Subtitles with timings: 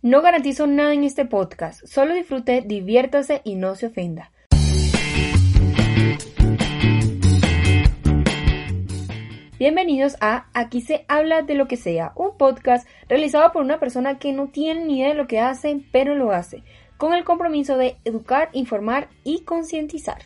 [0.00, 4.30] No garantizo nada en este podcast, solo disfrute, diviértase y no se ofenda.
[9.58, 14.20] Bienvenidos a Aquí se habla de lo que sea, un podcast realizado por una persona
[14.20, 16.62] que no tiene ni idea de lo que hace, pero lo hace,
[16.96, 20.22] con el compromiso de educar, informar y concientizar.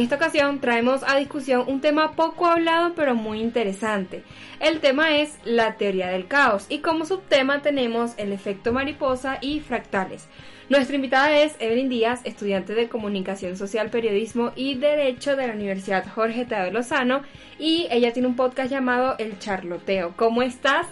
[0.00, 4.24] En esta ocasión traemos a discusión un tema poco hablado pero muy interesante.
[4.58, 9.60] El tema es la teoría del caos y como subtema tenemos el efecto mariposa y
[9.60, 10.26] fractales.
[10.70, 16.06] Nuestra invitada es Evelyn Díaz, estudiante de Comunicación Social, Periodismo y Derecho de la Universidad
[16.08, 17.20] Jorge Tadeo Lozano
[17.58, 20.14] y ella tiene un podcast llamado El Charloteo.
[20.16, 20.86] ¿Cómo estás?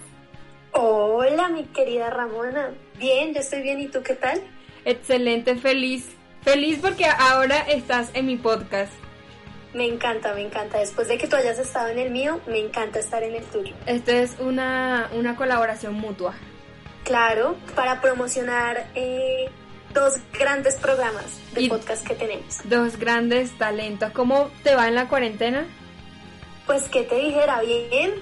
[0.73, 2.75] Hola, mi querida Ramona.
[2.98, 3.81] Bien, yo estoy bien.
[3.81, 4.39] ¿Y tú qué tal?
[4.84, 8.92] Excelente, feliz Feliz porque ahora estás en mi podcast.
[9.75, 10.78] Me encanta, me encanta.
[10.78, 13.75] Después de que tú hayas estado en el mío, me encanta estar en el tuyo.
[13.86, 16.34] Esto es una, una colaboración mutua.
[17.05, 19.50] Claro, para promocionar eh,
[19.92, 22.61] dos grandes programas de podcast que tenemos.
[22.64, 24.11] Dos grandes talentos.
[24.12, 25.67] ¿Cómo te va en la cuarentena?
[26.67, 28.12] Pues que te dijera bien,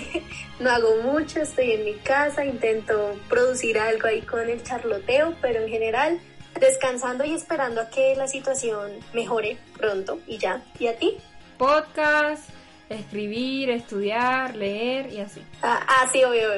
[0.60, 5.62] no hago mucho, estoy en mi casa, intento producir algo ahí con el charloteo, pero
[5.62, 6.20] en general
[6.60, 10.62] descansando y esperando a que la situación mejore pronto y ya.
[10.78, 11.16] ¿Y a ti?
[11.58, 12.48] Podcast,
[12.88, 15.42] escribir, estudiar, leer y así.
[15.62, 16.48] Ah, ah sí, obvio,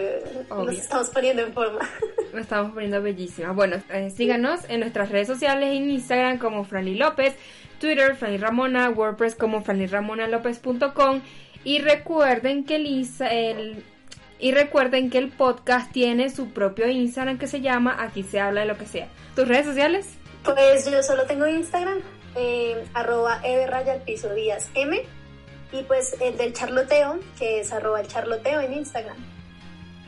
[0.51, 1.81] Nos estamos poniendo en forma.
[2.33, 3.55] Nos estamos poniendo bellísimas.
[3.55, 7.35] Bueno, eh, síganos en nuestras redes sociales, en Instagram como Franny López,
[7.81, 11.23] Twitter Franny Ramona, WordPress como frannyramonalopez.com
[11.65, 12.87] y recuerden que el,
[13.21, 13.85] el
[14.39, 18.61] y recuerden que el podcast tiene su propio Instagram que se llama Aquí se habla
[18.61, 19.09] de lo que sea.
[19.35, 20.07] ¿Tus redes sociales?
[20.45, 21.99] Pues yo solo tengo Instagram,
[22.37, 23.43] eh, arroba
[24.05, 25.03] piso díaz m
[25.73, 29.17] y pues el del charloteo, que es arroba el charloteo en Instagram.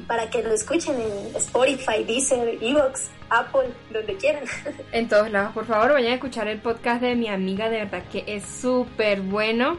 [0.06, 4.44] Para que lo escuchen en Spotify, Deezer, Evox, Apple, donde quieran.
[4.92, 8.02] En todos lados, por favor, vayan a escuchar el podcast de mi amiga, de verdad
[8.10, 9.78] que es súper bueno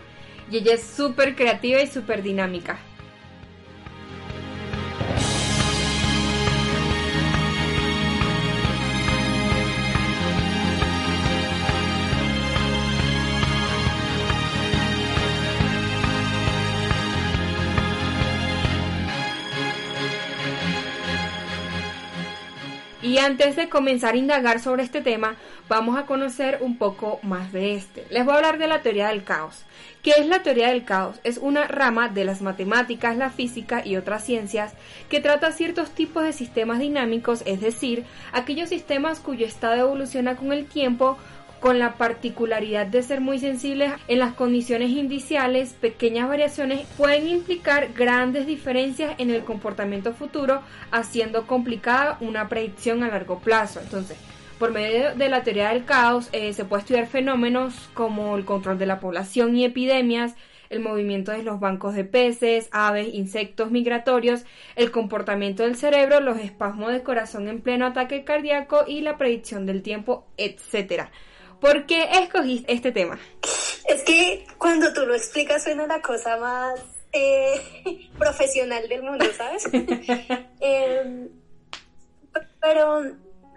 [0.49, 2.77] y ella es súper creativa y súper dinámica.
[23.21, 25.35] Antes de comenzar a indagar sobre este tema,
[25.69, 28.05] vamos a conocer un poco más de este.
[28.09, 29.63] Les voy a hablar de la teoría del caos.
[30.01, 31.19] ¿Qué es la teoría del caos?
[31.23, 34.73] Es una rama de las matemáticas, la física y otras ciencias
[35.09, 40.51] que trata ciertos tipos de sistemas dinámicos, es decir, aquellos sistemas cuyo estado evoluciona con
[40.51, 41.19] el tiempo
[41.61, 47.93] con la particularidad de ser muy sensibles en las condiciones indiciales, pequeñas variaciones pueden implicar
[47.93, 53.79] grandes diferencias en el comportamiento futuro, haciendo complicada una predicción a largo plazo.
[53.79, 54.17] Entonces,
[54.57, 58.79] por medio de la teoría del caos eh, se puede estudiar fenómenos como el control
[58.79, 60.35] de la población y epidemias,
[60.71, 64.45] el movimiento de los bancos de peces, aves, insectos migratorios,
[64.75, 69.67] el comportamiento del cerebro, los espasmos de corazón en pleno ataque cardíaco y la predicción
[69.67, 71.11] del tiempo, etcétera.
[71.61, 73.19] ¿Por qué escogiste este tema?
[73.87, 76.81] Es que cuando tú lo explicas suena la cosa más
[77.13, 79.69] eh, profesional del mundo, ¿sabes?
[80.59, 81.29] Em,
[82.59, 83.03] pero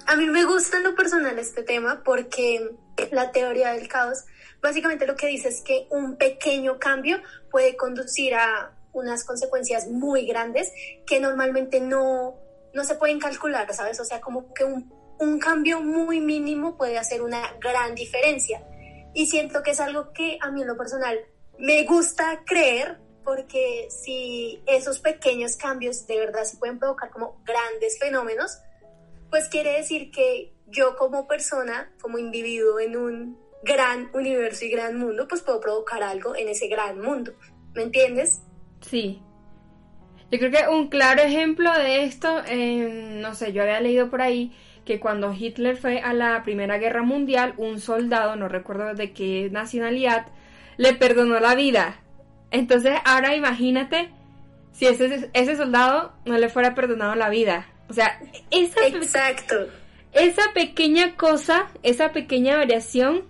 [0.06, 2.70] a mí me gusta en lo personal este tema porque
[3.10, 4.24] la teoría del caos
[4.62, 7.18] básicamente lo que dice es que un pequeño cambio
[7.50, 10.72] puede conducir a unas consecuencias muy grandes
[11.06, 12.36] que normalmente no,
[12.72, 14.00] no se pueden calcular, ¿sabes?
[14.00, 18.66] O sea, como que un un cambio muy mínimo puede hacer una gran diferencia.
[19.14, 21.18] Y siento que es algo que a mí en lo personal
[21.58, 27.98] me gusta creer porque si esos pequeños cambios de verdad se pueden provocar como grandes
[27.98, 28.58] fenómenos,
[29.30, 34.98] pues quiere decir que yo como persona, como individuo en un gran universo y gran
[34.98, 37.32] mundo, pues puedo provocar algo en ese gran mundo.
[37.74, 38.42] ¿Me entiendes?
[38.80, 39.22] Sí.
[40.30, 44.20] Yo creo que un claro ejemplo de esto, eh, no sé, yo había leído por
[44.20, 44.52] ahí
[44.84, 49.48] que cuando Hitler fue a la Primera Guerra Mundial, un soldado, no recuerdo de qué
[49.50, 50.26] nacionalidad,
[50.76, 52.00] le perdonó la vida.
[52.50, 54.10] Entonces ahora imagínate
[54.72, 57.66] si ese, ese soldado no le fuera perdonado la vida.
[57.88, 58.20] O sea,
[58.50, 59.68] esa, Exacto.
[60.12, 63.24] esa pequeña cosa, esa pequeña variación,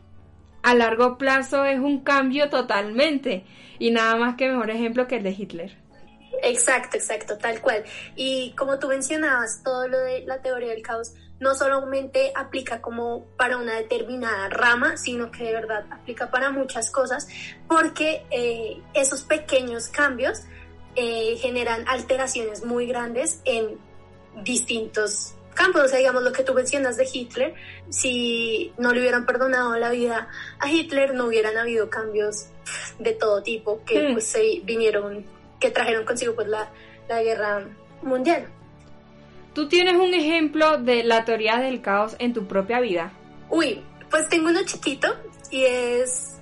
[0.63, 3.45] a largo plazo es un cambio totalmente.
[3.79, 5.77] Y nada más que mejor ejemplo que el de Hitler.
[6.43, 7.85] Exacto, exacto, tal cual.
[8.17, 13.27] Y como tú mencionabas, todo lo de la teoría del caos no solamente aplica como
[13.37, 17.29] para una determinada rama, sino que de verdad aplica para muchas cosas,
[17.69, 20.43] porque eh, esos pequeños cambios
[20.97, 23.79] eh, generan alteraciones muy grandes en
[24.43, 25.83] distintos campos.
[25.83, 27.55] O sea, digamos lo que tú mencionas de Hitler,
[27.89, 30.29] si no le hubieran perdonado la vida
[30.59, 32.47] a Hitler, no hubieran habido cambios
[32.99, 35.27] de todo tipo que pues se vinieron,
[35.61, 36.71] que trajeron consigo pues la,
[37.09, 37.67] la guerra
[38.03, 38.49] mundial.
[39.55, 43.13] ¿Tú tienes un ejemplo de la teoría del caos en tu propia vida?
[43.51, 45.09] Uy, pues tengo uno chiquito
[45.51, 46.39] y es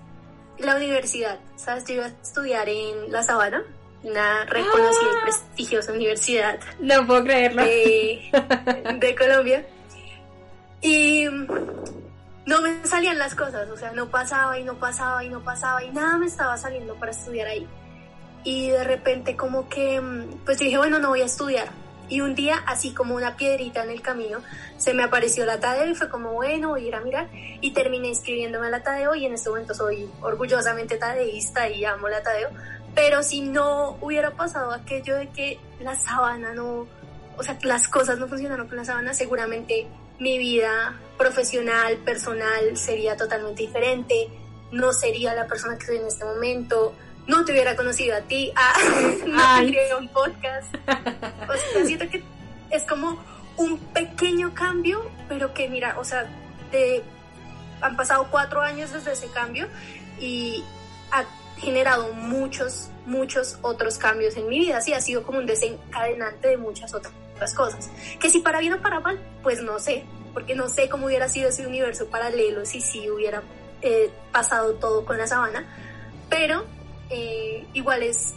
[0.58, 1.38] la universidad.
[1.56, 1.84] ¿Sabes?
[1.84, 3.62] Yo iba a estudiar en La Sabana,
[4.02, 7.62] una reconocida y prestigiosa universidad No puedo creerlo.
[7.62, 8.30] de,
[8.98, 9.66] de Colombia.
[10.80, 11.26] Y
[12.46, 15.84] no me salían las cosas, o sea, no pasaba y no pasaba y no pasaba
[15.84, 17.66] y nada me estaba saliendo para estudiar ahí.
[18.42, 20.02] Y de repente como que,
[20.44, 21.68] pues dije, bueno, no voy a estudiar.
[22.12, 24.40] Y un día, así como una piedrita en el camino,
[24.76, 27.30] se me apareció la Tadeo y fue como, bueno, voy a ir a mirar.
[27.62, 32.10] Y terminé inscribiéndome a la Tadeo y en este momento soy orgullosamente tadeísta y amo
[32.10, 32.50] la Tadeo.
[32.94, 36.86] Pero si no hubiera pasado aquello de que la sabana no,
[37.38, 39.86] o sea, las cosas no funcionaron con la sabana, seguramente
[40.18, 44.28] mi vida profesional, personal sería totalmente diferente.
[44.70, 46.92] No sería la persona que soy en este momento
[47.26, 48.72] no te hubiera conocido a ti, ah,
[49.26, 50.74] no tendría un podcast.
[50.74, 52.22] O sea, siento que
[52.70, 53.22] es como
[53.56, 56.26] un pequeño cambio, pero que mira, o sea,
[56.70, 57.02] de-
[57.80, 59.66] han pasado cuatro años desde ese cambio
[60.20, 60.64] y
[61.10, 61.24] ha
[61.58, 64.80] generado muchos, muchos otros cambios en mi vida.
[64.80, 67.12] Sí, ha sido como un desencadenante de muchas otras
[67.54, 67.90] cosas.
[68.20, 71.28] Que si para bien o para mal, pues no sé, porque no sé cómo hubiera
[71.28, 73.42] sido ese universo paralelo si sí hubiera
[73.82, 75.66] eh, pasado todo con la sabana,
[76.30, 76.64] pero
[77.12, 78.34] eh, igual es,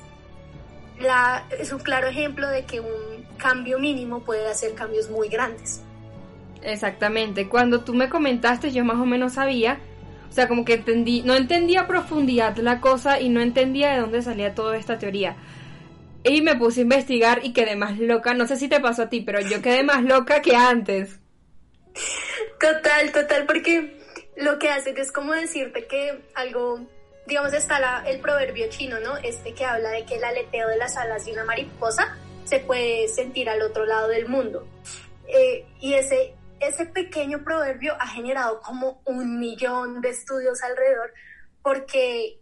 [0.99, 5.81] la, es un claro ejemplo de que un cambio mínimo puede hacer cambios muy grandes.
[6.61, 7.47] Exactamente.
[7.47, 9.79] Cuando tú me comentaste, yo más o menos sabía.
[10.29, 13.99] O sea, como que entendí, no entendía a profundidad la cosa y no entendía de
[13.99, 15.37] dónde salía toda esta teoría.
[16.23, 18.33] Y me puse a investigar y quedé más loca.
[18.33, 21.19] No sé si te pasó a ti, pero yo quedé más loca que antes.
[22.59, 23.99] Total, total, porque
[24.37, 26.87] lo que hacen es como decirte que algo,
[27.25, 29.17] digamos, está el proverbio chino, ¿no?
[29.17, 33.07] Este que habla de que el aleteo de las alas de una mariposa se puede
[33.07, 34.67] sentir al otro lado del mundo.
[35.27, 41.13] Eh, y ese, ese pequeño proverbio ha generado como un millón de estudios alrededor,
[41.63, 42.39] porque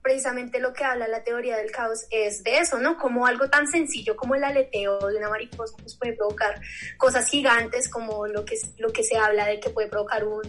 [0.00, 2.98] precisamente lo que habla la teoría del caos es de eso, ¿no?
[2.98, 6.60] Como algo tan sencillo como el aleteo de una mariposa pues puede provocar
[6.96, 10.42] cosas gigantes como lo que, lo que se habla de que puede provocar un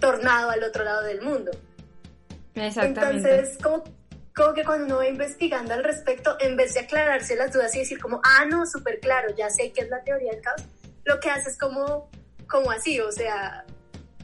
[0.00, 1.50] tornado al otro lado del mundo.
[2.54, 3.84] Entonces, como,
[4.34, 7.80] como que cuando uno va investigando al respecto, en vez de aclararse las dudas y
[7.80, 10.62] decir como, ah, no, súper claro, ya sé qué es la teoría del caos,
[11.04, 12.10] lo que hace es como,
[12.48, 13.64] como así, o sea,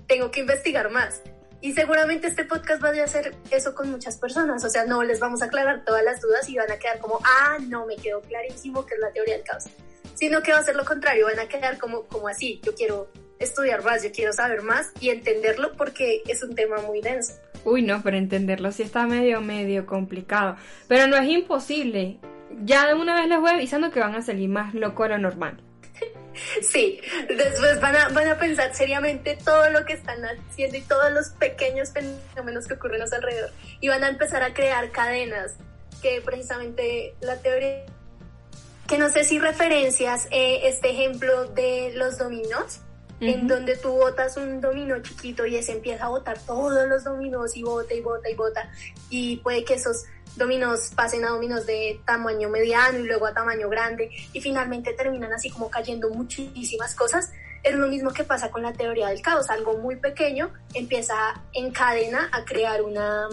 [0.07, 1.23] tengo que investigar más.
[1.63, 5.21] Y seguramente este podcast vaya a hacer eso con muchas personas, o sea, no les
[5.21, 8.21] vamos a aclarar todas las dudas y van a quedar como, ah, no, me quedó
[8.23, 9.65] clarísimo que es la teoría del caos,
[10.15, 13.11] sino que va a ser lo contrario, van a quedar como, como así, yo quiero
[13.39, 17.35] estudiar más, yo quiero saber más y entenderlo porque es un tema muy denso.
[17.65, 20.57] Uy, no, pero entenderlo sí está medio, medio complicado.
[20.89, 22.19] Pero no es imposible.
[22.65, 25.19] Ya de una vez les voy avisando que van a salir más loco de lo
[25.19, 25.61] normal.
[26.63, 31.11] Sí, después van a, van a pensar seriamente todo lo que están haciendo y todos
[31.13, 33.51] los pequeños fenómenos que ocurren a su alrededor
[33.81, 35.57] y van a empezar a crear cadenas
[36.01, 37.85] que precisamente la teoría
[38.87, 42.81] que no sé si referencias eh, este ejemplo de los dominos
[43.21, 43.49] en Ujú.
[43.49, 47.63] donde tú botas un dominó chiquito y ese empieza a botar todos los dominos y
[47.63, 48.71] bota y bota y bota
[49.11, 50.05] y puede que esos
[50.37, 55.33] dominos pasen a dominos de tamaño mediano y luego a tamaño grande y finalmente terminan
[55.33, 57.31] así como cayendo muchísimas cosas.
[57.63, 61.15] Es lo mismo que pasa con la teoría del caos, algo muy pequeño empieza
[61.53, 63.29] en cadena a crear una,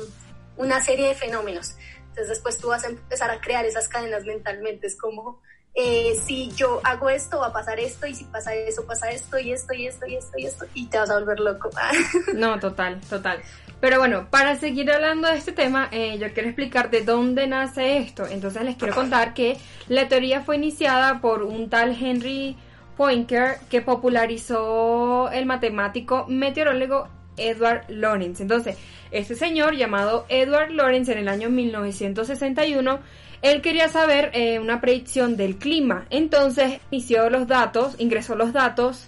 [0.57, 1.75] una serie de fenómenos.
[2.09, 5.41] Entonces después tú vas a empezar a crear esas cadenas mentalmente, es como
[5.79, 9.37] eh, si yo hago esto va a pasar esto y si pasa eso pasa esto
[9.37, 11.69] y esto y esto y esto y esto y te vas a volver loco.
[12.33, 13.39] no, total, total.
[13.79, 17.97] Pero bueno, para seguir hablando de este tema, eh, yo quiero explicar de dónde nace
[17.97, 18.25] esto.
[18.25, 19.57] Entonces les quiero contar que
[19.87, 22.57] la teoría fue iniciada por un tal Henry
[22.97, 27.07] Pointer que popularizó el matemático meteorólogo
[27.37, 28.41] Edward Lorenz.
[28.41, 28.77] Entonces,
[29.11, 32.99] este señor llamado Edward Lorenz en el año 1961
[33.41, 36.05] él quería saber eh, una predicción del clima.
[36.09, 39.07] Entonces inició los datos, ingresó los datos,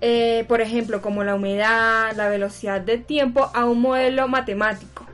[0.00, 5.06] eh, por ejemplo, como la humedad, la velocidad del tiempo, a un modelo matemático.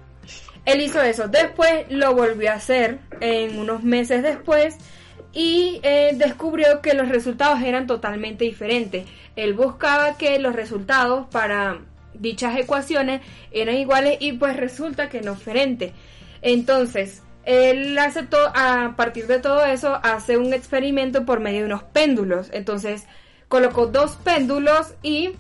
[0.65, 1.29] Él hizo eso.
[1.29, 4.77] Después lo volvió a hacer en unos meses después
[5.33, 9.07] y eh, descubrió que los resultados eran totalmente diferentes.
[9.35, 11.81] Él buscaba que los resultados para
[12.15, 15.93] dichas ecuaciones eran iguales y pues resulta que no diferentes.
[16.43, 21.83] Entonces, él aceptó, a partir de todo eso, hace un experimento por medio de unos
[21.83, 22.49] péndulos.
[22.53, 23.07] Entonces,
[23.49, 25.33] colocó dos péndulos y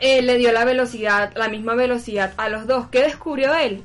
[0.00, 2.88] eh, le dio la velocidad, la misma velocidad a los dos.
[2.88, 3.82] ¿Qué descubrió él?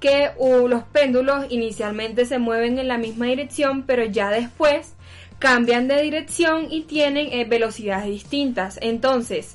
[0.00, 4.94] Que los péndulos inicialmente se mueven en la misma dirección, pero ya después
[5.38, 8.78] cambian de dirección y tienen eh, velocidades distintas.
[8.80, 9.54] Entonces,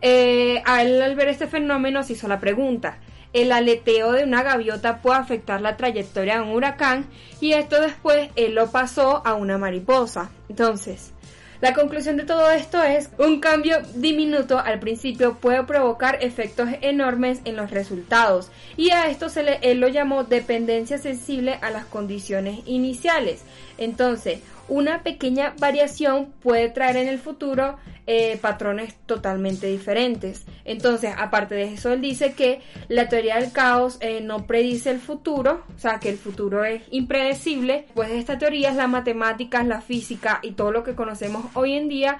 [0.00, 2.98] eh, a él al ver este fenómeno se hizo la pregunta,
[3.32, 7.06] el aleteo de una gaviota puede afectar la trayectoria de un huracán
[7.40, 10.30] y esto después él lo pasó a una mariposa.
[10.48, 11.12] Entonces,
[11.60, 17.42] la conclusión de todo esto es un cambio diminuto al principio puede provocar efectos enormes
[17.44, 21.84] en los resultados y a esto se le, él lo llamó dependencia sensible a las
[21.84, 23.42] condiciones iniciales.
[23.76, 30.46] Entonces, una pequeña variación puede traer en el futuro eh, patrones totalmente diferentes.
[30.64, 35.00] Entonces, aparte de eso, él dice que la teoría del caos eh, no predice el
[35.00, 37.86] futuro, o sea, que el futuro es impredecible.
[37.94, 41.88] Pues esta teoría es la matemática, la física y todo lo que conocemos hoy en
[41.88, 42.18] día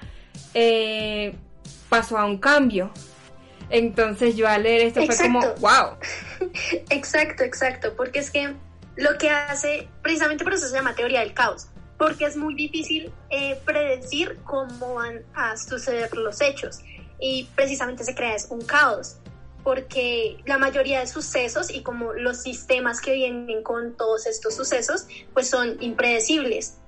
[0.53, 1.33] eh,
[1.89, 2.91] pasó a un cambio.
[3.69, 5.97] Entonces yo al leer esto fue como, wow.
[6.89, 8.53] Exacto, exacto, porque es que
[8.97, 11.67] lo que hace, precisamente por eso se llama teoría del caos,
[12.01, 16.79] porque es muy difícil eh, predecir cómo van a suceder los hechos.
[17.19, 19.17] Y precisamente se crea un caos
[19.63, 25.05] porque la mayoría de sucesos y como los sistemas que vienen con todos estos sucesos
[25.35, 26.79] pues son impredecibles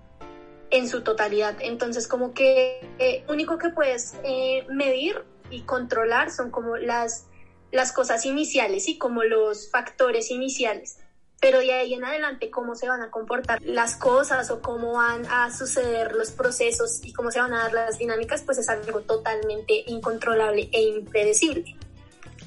[0.72, 1.58] en su totalidad.
[1.60, 7.28] Entonces como que eh, único que puedes eh, medir y controlar son como las
[7.72, 11.03] las cosas iniciales y como los factores iniciales
[11.44, 15.26] pero de ahí en adelante cómo se van a comportar las cosas o cómo van
[15.30, 19.02] a suceder los procesos y cómo se van a dar las dinámicas, pues es algo
[19.02, 21.76] totalmente incontrolable e impredecible.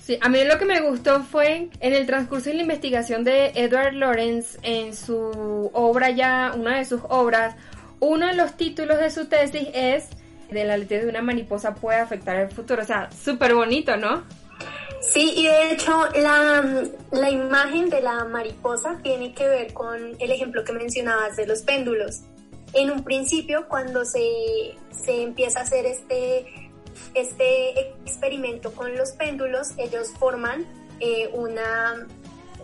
[0.02, 3.52] Sí, a mí lo que me gustó fue en el transcurso de la investigación de
[3.54, 7.54] Edward Lawrence en su obra ya, una de sus obras,
[8.00, 10.08] uno de los títulos de su tesis es
[10.50, 12.80] de la letra de una mariposa puede afectar el futuro.
[12.80, 14.22] O sea, súper bonito, ¿no?
[15.00, 20.30] Sí, y de hecho la, la, imagen de la mariposa tiene que ver con el
[20.30, 22.22] ejemplo que mencionabas de los péndulos.
[22.72, 26.70] En un principio, cuando se, se empieza a hacer este,
[27.14, 30.66] este experimento con los péndulos, ellos forman
[31.00, 32.06] eh, una,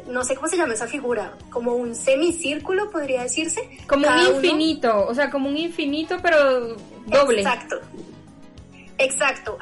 [0.08, 3.60] no sé cómo se llama esa figura, como un semicírculo, podría decirse.
[3.86, 7.42] Como un infinito, o sea, como un infinito, pero doble.
[7.42, 7.80] Exacto.
[9.02, 9.58] Exacto,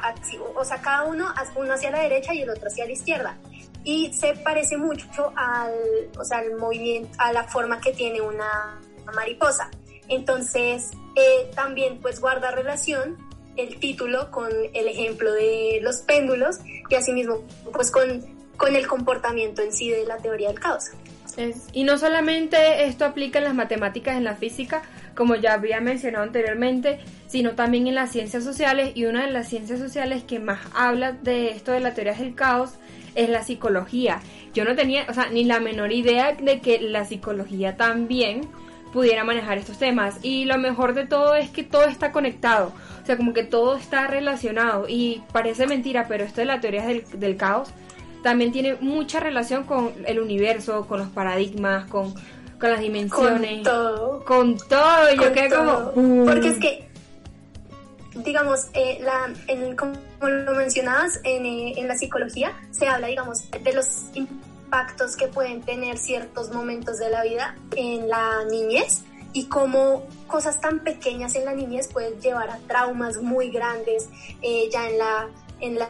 [0.55, 3.37] o sea, cada uno, uno hacia la derecha y el otro hacia la izquierda.
[3.83, 5.73] Y se parece mucho al,
[6.17, 8.79] o sea, al movimiento, a la forma que tiene una,
[9.15, 9.71] mariposa.
[10.07, 13.17] Entonces, eh, también pues guarda relación
[13.57, 17.43] el título con el ejemplo de los péndulos y asimismo
[17.73, 18.21] pues con,
[18.57, 20.91] con el comportamiento en sí de la teoría del caos.
[21.73, 24.83] y no solamente esto aplica en las matemáticas, en la física,
[25.15, 26.99] como ya había mencionado anteriormente,
[27.31, 31.13] sino también en las ciencias sociales y una de las ciencias sociales que más habla
[31.13, 32.71] de esto de la teoría del caos
[33.15, 34.19] es la psicología.
[34.53, 38.41] Yo no tenía, o sea, ni la menor idea de que la psicología también
[38.91, 43.05] pudiera manejar estos temas y lo mejor de todo es que todo está conectado, o
[43.05, 47.05] sea, como que todo está relacionado y parece mentira, pero esto de la teoría del,
[47.13, 47.69] del caos
[48.23, 52.13] también tiene mucha relación con el universo, con los paradigmas, con
[52.59, 53.53] con las dimensiones.
[53.55, 54.23] Con todo.
[54.23, 55.15] Con todo.
[55.19, 56.25] Yo quedé como.
[56.25, 56.90] Porque es que,
[58.15, 59.33] digamos, eh, la,
[59.75, 65.27] como lo mencionabas, en, eh, en la psicología se habla, digamos, de los impactos que
[65.27, 69.03] pueden tener ciertos momentos de la vida en la niñez
[69.33, 74.09] y cómo cosas tan pequeñas en la niñez pueden llevar a traumas muy grandes
[74.41, 75.27] eh, ya en la,
[75.59, 75.89] en la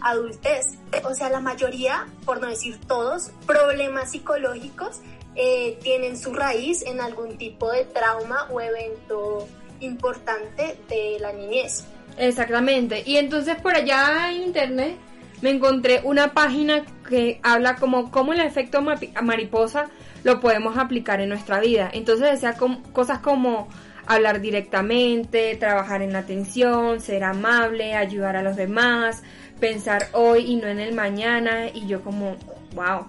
[0.00, 0.74] adultez.
[1.04, 5.00] O sea, la mayoría, por no decir todos, problemas psicológicos
[5.34, 9.46] eh, tienen su raíz en algún tipo de trauma o evento
[9.80, 11.86] importante de la niñez.
[12.18, 13.02] Exactamente.
[13.04, 14.96] Y entonces por allá en internet
[15.42, 18.82] me encontré una página que habla como cómo el efecto
[19.22, 19.88] mariposa
[20.24, 21.90] lo podemos aplicar en nuestra vida.
[21.92, 22.56] Entonces decía
[22.92, 23.68] cosas como
[24.06, 29.22] hablar directamente, trabajar en la atención, ser amable, ayudar a los demás,
[29.60, 31.68] pensar hoy y no en el mañana.
[31.72, 32.36] Y yo como,
[32.74, 33.06] wow.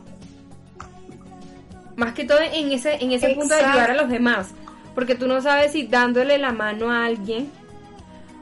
[1.95, 4.53] Más que todo en ese, en ese punto de ayudar a los demás.
[4.98, 7.51] Porque tú no sabes si dándole la mano a alguien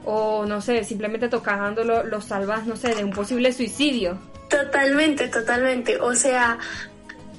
[0.06, 4.18] o no sé, simplemente tocándolo lo salvas, no sé, de un posible suicidio.
[4.50, 6.00] Totalmente, totalmente.
[6.00, 6.58] O sea,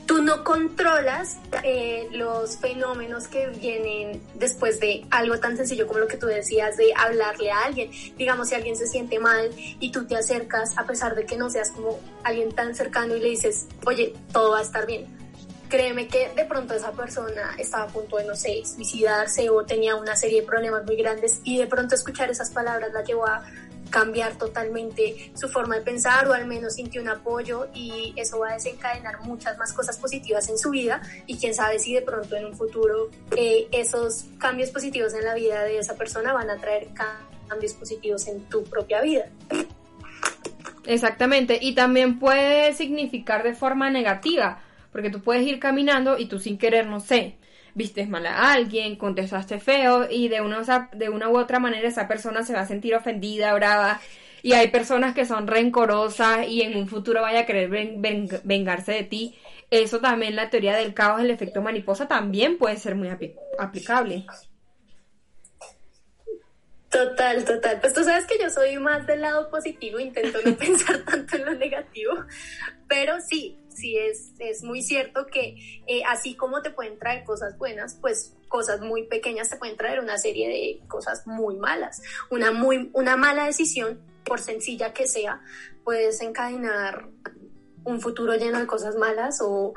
[0.05, 6.09] tú no controlas eh, los fenómenos que vienen después de algo tan sencillo como lo
[6.09, 7.91] que tú decías de hablarle a alguien.
[8.19, 11.49] Digamos, si alguien se siente mal y tú te acercas, a pesar de que no
[11.49, 15.07] seas como alguien tan cercano y le dices, oye, todo va a estar bien.
[15.69, 19.97] Créeme que de pronto esa persona estaba a punto de, no sé, suicidarse o tenía
[19.97, 23.45] una serie de problemas muy grandes y de pronto escuchar esas palabras la llevó a
[23.91, 28.51] cambiar totalmente su forma de pensar o al menos sintió un apoyo y eso va
[28.51, 32.37] a desencadenar muchas más cosas positivas en su vida y quién sabe si de pronto
[32.37, 36.57] en un futuro eh, esos cambios positivos en la vida de esa persona van a
[36.57, 36.89] traer
[37.49, 39.27] cambios positivos en tu propia vida.
[40.85, 44.63] Exactamente, y también puede significar de forma negativa,
[44.97, 47.37] porque tú puedes ir caminando y tú sin querer, no sé,
[47.75, 52.09] vistes mal a alguien, contestaste feo y de una, de una u otra manera esa
[52.09, 54.01] persona se va a sentir ofendida, brava.
[54.41, 57.69] Y hay personas que son rencorosas y en un futuro vaya a querer
[58.43, 59.37] vengarse de ti.
[59.71, 63.11] Eso también, la teoría del caos, el efecto mariposa, también puede ser muy
[63.59, 64.25] aplicable.
[66.89, 67.81] Total, total.
[67.83, 71.45] Pues tú sabes que yo soy más del lado positivo, intento no pensar tanto en
[71.45, 72.15] lo negativo,
[72.89, 75.57] pero sí, sí es, es muy cierto que
[75.87, 80.01] eh, así como te pueden traer cosas buenas, pues cosas muy pequeñas te pueden traer
[80.01, 82.03] una serie de cosas muy malas.
[82.31, 85.41] Una, muy, una mala decisión, por sencilla que sea,
[85.85, 87.09] puede desencadenar
[87.85, 89.75] un futuro lleno de cosas malas o,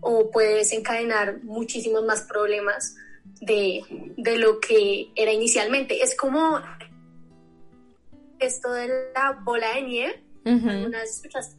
[0.00, 2.96] o puede desencadenar muchísimos más problemas
[3.40, 3.82] de,
[4.16, 6.02] de lo que era inicialmente.
[6.02, 6.60] Es como
[8.38, 10.24] esto de la bola de nieve.
[10.44, 11.57] ¿Algunas escuchaste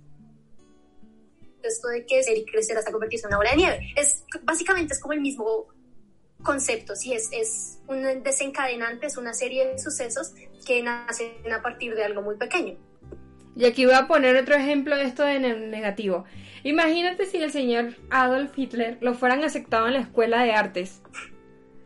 [1.67, 3.93] esto de que ser y crecer hasta convertirse en una bola de nieve.
[3.95, 5.67] Es, básicamente es como el mismo
[6.43, 10.33] concepto, sí, es, es un desencadenante, es una serie de sucesos
[10.65, 12.77] que nacen a partir de algo muy pequeño.
[13.55, 16.25] Y aquí voy a poner otro ejemplo de esto de negativo.
[16.63, 21.01] Imagínate si el señor Adolf Hitler lo fueran aceptado en la escuela de artes.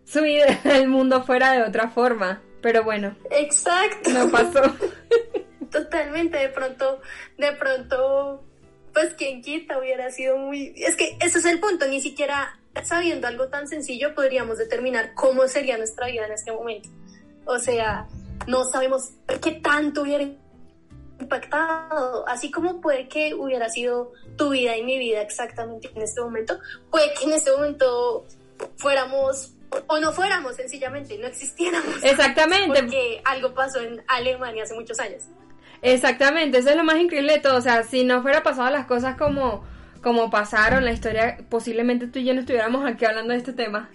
[0.05, 2.41] Su vida del mundo fuera de otra forma.
[2.62, 3.15] Pero bueno.
[3.29, 4.09] Exacto.
[4.12, 4.62] No pasó.
[5.71, 6.38] Totalmente.
[6.38, 7.01] De pronto,
[7.38, 8.43] de pronto
[8.93, 10.73] pues quien quita hubiera sido muy...
[10.77, 15.47] Es que ese es el punto, ni siquiera sabiendo algo tan sencillo podríamos determinar cómo
[15.47, 16.89] sería nuestra vida en este momento.
[17.45, 18.08] O sea,
[18.47, 20.25] no sabemos qué tanto hubiera
[21.19, 26.21] impactado, así como puede que hubiera sido tu vida y mi vida exactamente en este
[26.21, 28.25] momento, puede que en este momento
[28.77, 29.53] fuéramos
[29.88, 32.03] o no fuéramos sencillamente, no existiéramos.
[32.03, 32.67] Exactamente.
[32.82, 35.23] Porque algo pasó en Alemania hace muchos años.
[35.83, 37.57] Exactamente, eso es lo más increíble de todo.
[37.57, 39.65] O sea, si no fuera pasado las cosas como,
[40.01, 43.89] como pasaron, la historia, posiblemente tú y yo no estuviéramos aquí hablando de este tema.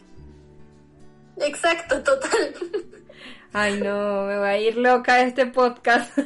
[1.40, 2.55] Exacto, total.
[3.55, 6.16] Ay, no, me va a ir loca este podcast.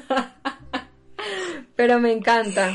[1.77, 2.75] Pero me encanta.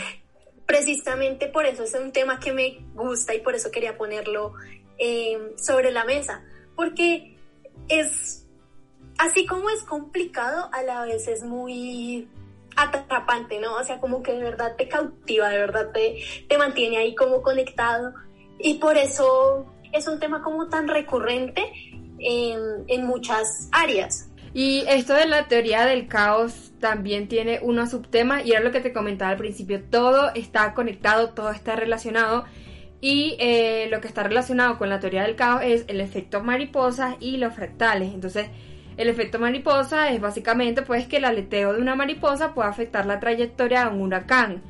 [0.66, 4.54] Precisamente por eso es un tema que me gusta y por eso quería ponerlo
[4.98, 6.42] eh, sobre la mesa.
[6.74, 7.38] Porque
[7.90, 8.46] es,
[9.18, 12.30] así como es complicado, a la vez es muy
[12.78, 13.76] atrapante, ¿no?
[13.76, 17.42] O sea, como que de verdad te cautiva, de verdad te, te mantiene ahí como
[17.42, 18.14] conectado.
[18.60, 21.64] Y por eso es un tema como tan recurrente
[22.20, 24.30] en, en muchas áreas.
[24.54, 28.80] Y esto de la teoría del caos también tiene unos subtemas y era lo que
[28.80, 32.46] te comentaba al principio, todo está conectado, todo está relacionado
[33.00, 37.18] y eh, lo que está relacionado con la teoría del caos es el efecto mariposa
[37.20, 38.14] y los fractales.
[38.14, 38.48] Entonces,
[38.98, 43.20] el efecto mariposa es básicamente pues que el aleteo de una mariposa puede afectar la
[43.20, 44.64] trayectoria de un huracán.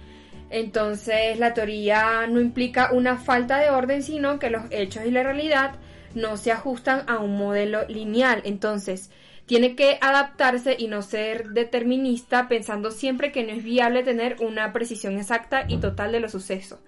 [0.50, 5.24] Entonces la teoría no implica una falta de orden, sino que los hechos y la
[5.24, 5.76] realidad
[6.14, 8.42] no se ajustan a un modelo lineal.
[8.44, 9.12] Entonces
[9.46, 14.74] tiene que adaptarse y no ser determinista pensando siempre que no es viable tener una
[14.74, 16.80] precisión exacta y total de los sucesos.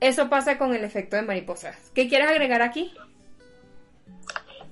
[0.00, 1.90] Eso pasa con el efecto de mariposas.
[1.94, 2.92] ¿Qué quieres agregar aquí?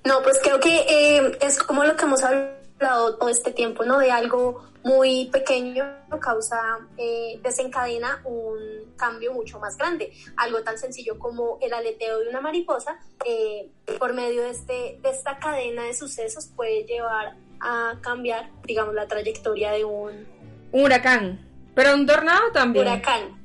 [0.05, 3.99] No, pues creo que eh, es como lo que hemos hablado todo este tiempo, ¿no?
[3.99, 5.85] De algo muy pequeño
[6.21, 8.59] causa, eh, desencadena un
[8.97, 10.13] cambio mucho más grande.
[10.37, 15.11] Algo tan sencillo como el aleteo de una mariposa, eh, por medio de, este, de
[15.11, 20.27] esta cadena de sucesos puede llevar a cambiar, digamos, la trayectoria de un...
[20.73, 22.87] huracán, pero un tornado también.
[22.87, 23.40] Huracán.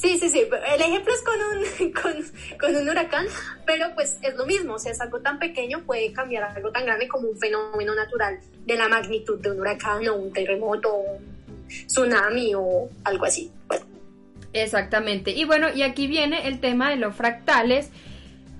[0.00, 0.44] Sí, sí, sí.
[0.74, 1.92] El ejemplo es con un,
[2.60, 3.26] con, un huracán,
[3.66, 4.74] pero pues es lo mismo.
[4.74, 8.38] O sea, es algo tan pequeño puede cambiar algo tan grande como un fenómeno natural
[8.64, 11.04] de la magnitud de un huracán o un terremoto
[11.86, 13.50] tsunami o algo así.
[14.52, 15.32] Exactamente.
[15.32, 17.90] Y bueno, y aquí viene el tema de los fractales,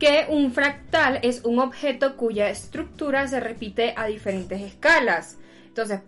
[0.00, 5.38] que un fractal es un objeto cuya estructura se repite a diferentes escalas.
[5.68, 6.00] Entonces,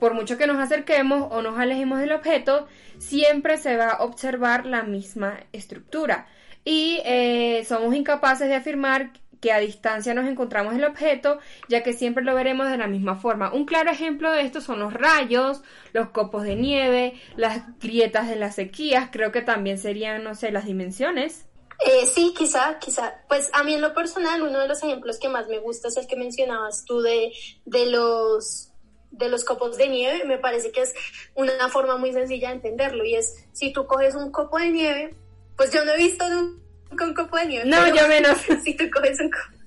[0.00, 2.66] por mucho que nos acerquemos o nos alejemos del objeto,
[2.98, 6.26] siempre se va a observar la misma estructura.
[6.64, 11.92] Y eh, somos incapaces de afirmar que a distancia nos encontramos el objeto, ya que
[11.92, 13.52] siempre lo veremos de la misma forma.
[13.52, 18.36] Un claro ejemplo de esto son los rayos, los copos de nieve, las grietas de
[18.36, 21.46] las sequías, creo que también serían, no sé, las dimensiones.
[21.84, 23.14] Eh, sí, quizá, quizá.
[23.28, 25.96] Pues a mí en lo personal, uno de los ejemplos que más me gusta es
[25.96, 27.32] el que mencionabas tú de,
[27.64, 28.71] de los
[29.12, 30.92] de los copos de nieve, me parece que es
[31.34, 35.14] una forma muy sencilla de entenderlo y es, si tú coges un copo de nieve,
[35.56, 37.68] pues yo no he visto un, un copo de nieve.
[37.68, 38.38] No, yo menos.
[38.64, 39.62] Si tú coges un copo,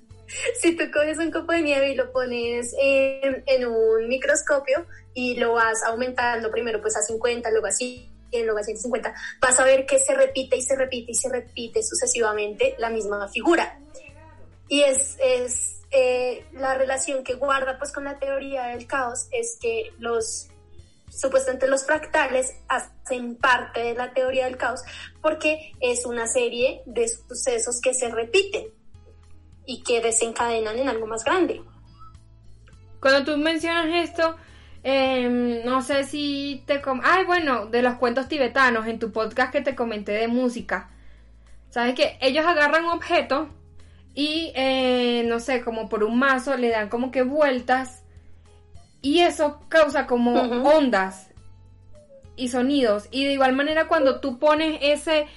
[0.60, 5.36] si tú coges un copo de nieve y lo pones en, en un microscopio y
[5.36, 8.10] lo vas aumentando primero pues a 50, luego así
[8.44, 11.82] luego a 150, vas a ver que se repite y se repite y se repite
[11.84, 13.80] sucesivamente la misma figura.
[14.68, 19.58] Y es, es eh, la relación que guarda pues con la teoría del caos es
[19.62, 20.50] que los
[21.10, 24.82] supuestamente los fractales hacen parte de la teoría del caos
[25.22, 28.66] porque es una serie de sucesos que se repiten
[29.66, 31.62] y que desencadenan en algo más grande.
[33.00, 34.36] Cuando tú mencionas esto,
[34.84, 36.82] em, no sé si te...
[37.04, 40.90] Ay, bueno, de los cuentos tibetanos, en tu podcast que te comenté de música.
[41.70, 43.50] ¿Sabes que Ellos agarran un objeto
[44.16, 48.04] y eh, no sé, como por un mazo le dan como que vueltas
[49.02, 51.30] y eso causa como ondas
[52.38, 55.28] y sonidos y de igual manera cuando tú pones ese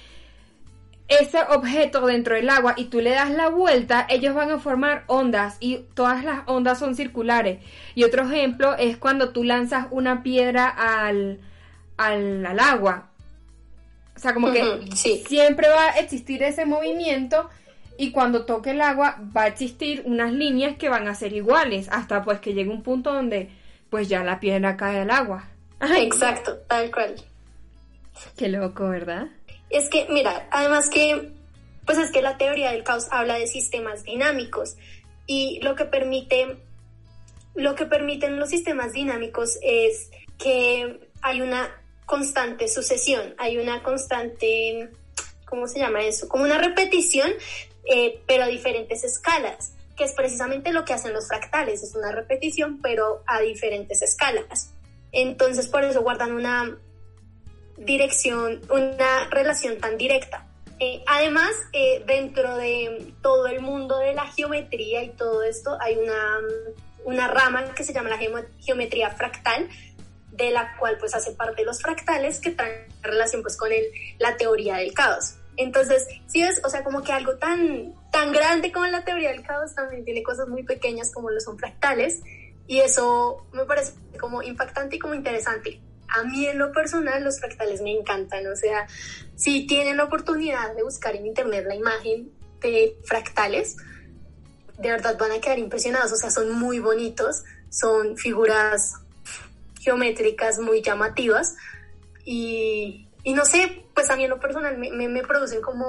[1.09, 5.05] ese objeto dentro del agua y tú le das la vuelta, ellos van a formar
[5.07, 7.59] ondas y todas las ondas son circulares.
[7.95, 11.39] Y otro ejemplo es cuando tú lanzas una piedra al,
[11.97, 13.09] al, agua.
[14.15, 14.61] O sea, como que
[14.93, 17.49] siempre va a existir ese movimiento
[17.99, 21.89] y cuando toque el agua va a existir unas líneas que van a ser iguales
[21.91, 23.49] hasta pues que llegue un punto donde
[23.89, 25.49] pues ya la piedra cae al agua.
[25.81, 27.21] Exacto, tal cual.
[28.37, 29.27] Qué loco, ¿verdad?
[29.69, 31.33] Es que, mira, además que,
[31.85, 34.77] pues es que la teoría del caos habla de sistemas dinámicos
[35.27, 36.55] y lo que permite,
[37.55, 41.69] lo que permiten los sistemas dinámicos es que hay una
[42.05, 44.89] constante sucesión, hay una constante,
[45.43, 46.29] ¿cómo se llama eso?
[46.29, 47.33] Como una repetición
[47.89, 52.11] eh, pero a diferentes escalas, que es precisamente lo que hacen los fractales, es una
[52.11, 54.73] repetición, pero a diferentes escalas.
[55.11, 56.77] Entonces, por eso guardan una
[57.77, 60.45] dirección, una relación tan directa.
[60.79, 65.97] Eh, además, eh, dentro de todo el mundo de la geometría y todo esto, hay
[65.97, 66.39] una,
[67.03, 68.19] una rama que se llama la
[68.59, 69.67] geometría fractal,
[70.31, 73.83] de la cual pues hace parte los fractales que traen relación pues con el,
[74.19, 75.35] la teoría del caos.
[75.59, 79.43] Entonces, sí es, o sea, como que algo tan, tan grande como la teoría del
[79.43, 82.21] caos también tiene cosas muy pequeñas como lo son fractales
[82.65, 85.81] y eso me parece como impactante y como interesante.
[86.07, 88.87] A mí en lo personal los fractales me encantan, o sea,
[89.35, 93.75] si tienen la oportunidad de buscar en internet la imagen de fractales,
[94.77, 98.93] de verdad van a quedar impresionados, o sea, son muy bonitos, son figuras
[99.81, 101.57] geométricas muy llamativas
[102.23, 105.85] y, y no sé, pues a mí en lo personal me, me, producen como,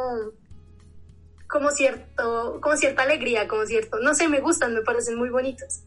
[1.49, 5.81] como, cierto, como cierta alegría, como cierto, no sé, me gustan, me parecen muy bonitos.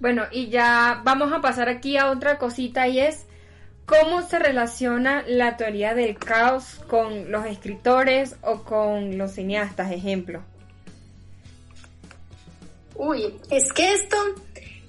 [0.00, 3.26] Bueno, y ya vamos a pasar aquí a otra cosita y es
[3.86, 10.42] cómo se relaciona la teoría del caos con los escritores o con los cineastas, ejemplo.
[12.96, 14.16] Uy, es que esto,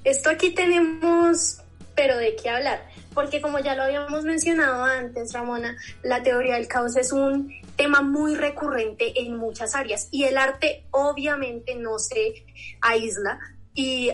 [0.03, 1.61] esto aquí tenemos,
[1.93, 6.67] pero de qué hablar porque como ya lo habíamos mencionado antes, Ramona, la teoría del
[6.67, 12.45] caos es un tema muy recurrente en muchas áreas y el arte obviamente no se
[12.81, 13.39] aísla
[13.73, 14.11] y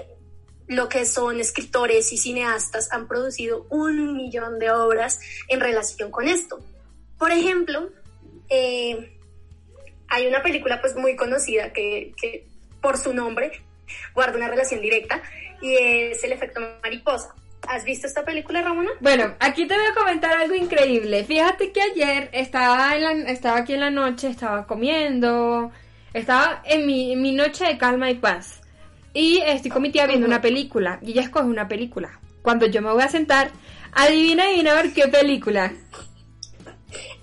[0.67, 6.27] lo que son escritores y cineastas han producido un millón de obras en relación con
[6.27, 6.59] esto.
[7.19, 7.89] Por ejemplo,
[8.49, 9.19] eh,
[10.07, 12.47] hay una película pues muy conocida que, que
[12.81, 13.63] por su nombre
[14.13, 15.21] guarda una relación directa
[15.61, 17.33] y es el efecto mariposa.
[17.67, 18.91] ¿Has visto esta película, Ramona?
[18.99, 21.23] Bueno, aquí te voy a comentar algo increíble.
[21.23, 25.71] Fíjate que ayer estaba, en estaba aquí en la noche, estaba comiendo,
[26.13, 28.61] estaba en mi, mi noche de calma y paz.
[29.13, 32.19] Y estoy con mi tía viendo una película y ella escoge una película.
[32.41, 33.49] Cuando yo me voy a sentar,
[33.93, 35.71] adivina, adivina a ver qué película.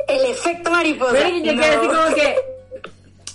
[0.08, 1.28] El efecto mariposa.
[1.28, 1.62] yo no.
[1.62, 2.36] así como que...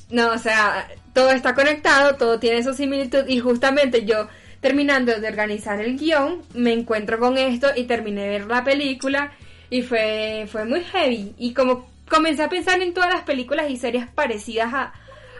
[0.10, 4.28] No, o sea, todo está conectado, todo tiene su similitud y justamente yo
[4.62, 9.32] terminando de organizar el guion, me encuentro con esto y terminé de ver la película
[9.70, 11.34] y fue, fue muy heavy.
[11.38, 14.94] Y como comencé a pensar en todas las películas y series parecidas a,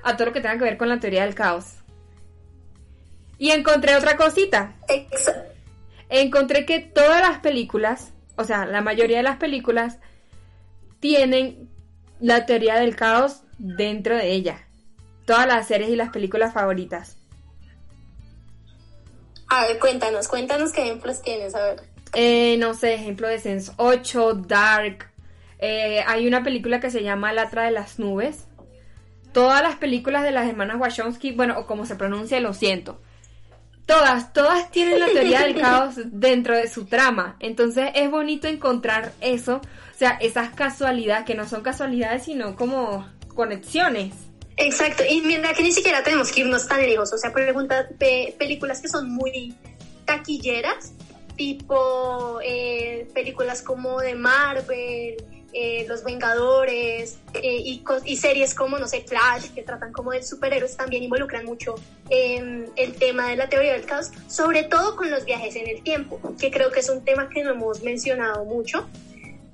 [0.04, 1.76] a todo lo que tenga que ver con la teoría del caos.
[3.38, 4.74] Y encontré otra cosita.
[6.10, 10.00] Encontré que todas las películas, o sea, la mayoría de las películas,
[11.00, 11.70] tienen
[12.20, 14.66] la teoría del caos dentro de ella.
[15.26, 17.17] Todas las series y las películas favoritas.
[19.50, 21.84] A ver, cuéntanos, cuéntanos qué ejemplos tienes, a ver.
[22.14, 25.10] Eh, no sé, ejemplo de Sense 8, Dark.
[25.60, 28.46] Eh, hay una película que se llama La Tra de las Nubes.
[29.34, 33.00] Todas las películas de las hermanas Wachowski, bueno, o como se pronuncia, lo siento.
[33.86, 37.38] Todas, todas tienen la teoría del caos dentro de su trama.
[37.40, 39.58] Entonces es bonito encontrar eso.
[39.58, 44.14] O sea, esas casualidades, que no son casualidades, sino como conexiones.
[44.58, 48.82] Exacto, y mira que ni siquiera tenemos que irnos tan lejos, o sea, preguntas, películas
[48.82, 49.56] que son muy
[50.06, 50.94] taquilleras,
[51.36, 59.06] tipo eh, películas como de Marvel, eh, Los Vengadores eh, y, series como, no sé,
[59.08, 61.76] Flash, que tratan como de superhéroes, también involucran mucho
[62.10, 66.20] el tema de la teoría del caos, sobre todo con los viajes en el tiempo,
[66.40, 68.88] que creo que es un tema que no hemos mencionado mucho,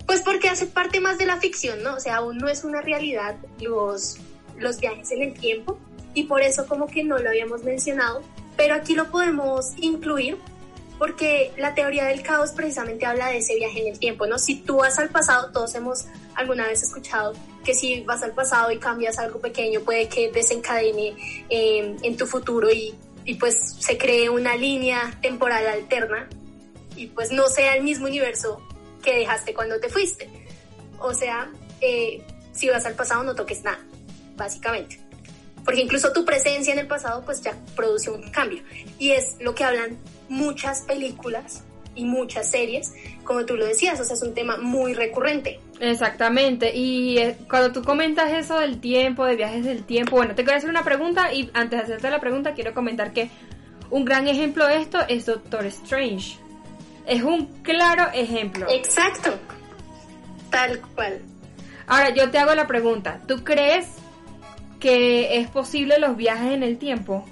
[0.05, 1.95] pues porque hace parte más de la ficción, ¿no?
[1.95, 4.17] O sea, aún no es una realidad los
[4.63, 5.77] los viajes en el tiempo
[6.13, 8.21] y por eso como que no lo habíamos mencionado,
[8.55, 10.37] pero aquí lo podemos incluir
[10.99, 14.37] porque la teoría del caos precisamente habla de ese viaje en el tiempo, ¿no?
[14.37, 17.33] Si tú vas al pasado, todos hemos alguna vez escuchado
[17.65, 21.15] que si vas al pasado y cambias algo pequeño puede que desencadene
[21.49, 22.93] em, en tu futuro y,
[23.25, 26.29] y pues se cree una línea temporal alterna
[26.95, 28.61] y pues no sea el mismo universo
[29.01, 30.29] que dejaste cuando te fuiste.
[30.99, 33.79] O sea, eh, si vas al pasado no toques nada
[34.35, 34.99] básicamente.
[35.63, 38.63] Porque incluso tu presencia en el pasado pues ya produce un cambio.
[38.99, 39.97] Y es lo que hablan
[40.29, 41.63] muchas películas
[41.95, 42.93] y muchas series,
[43.23, 45.59] como tú lo decías, o sea, es un tema muy recurrente.
[45.79, 50.43] Exactamente, y eh, cuando tú comentas eso del tiempo, de viajes del tiempo, bueno, te
[50.43, 53.29] quiero hacer una pregunta y antes de hacerte la pregunta quiero comentar que
[53.89, 56.37] un gran ejemplo de esto es Doctor Strange.
[57.05, 58.65] Es un claro ejemplo.
[58.69, 59.37] Exacto,
[60.49, 61.21] tal cual.
[61.85, 63.87] Ahora, yo te hago la pregunta, ¿tú crees
[64.83, 67.23] que es posible los viajes en el tiempo?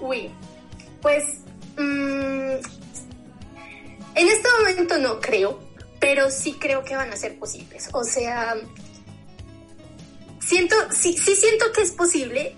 [0.00, 0.28] Uy,
[1.00, 1.22] pues
[1.76, 2.56] mm,
[4.16, 5.60] en este momento no creo,
[6.00, 7.88] pero sí creo que van a ser posibles.
[7.92, 8.56] O sea,
[10.40, 12.56] siento, sí, sí siento que es posible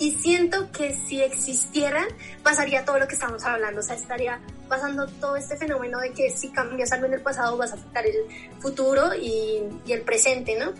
[0.00, 2.08] y siento que si existieran
[2.42, 6.30] pasaría todo lo que estamos hablando, o sea, estaría pasando todo este fenómeno de que
[6.30, 8.16] si cambias algo en el pasado vas a afectar el
[8.58, 10.72] futuro y, y el presente, ¿no?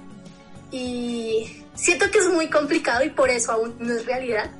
[0.72, 4.50] Y siento que es muy complicado y por eso aún no es realidad.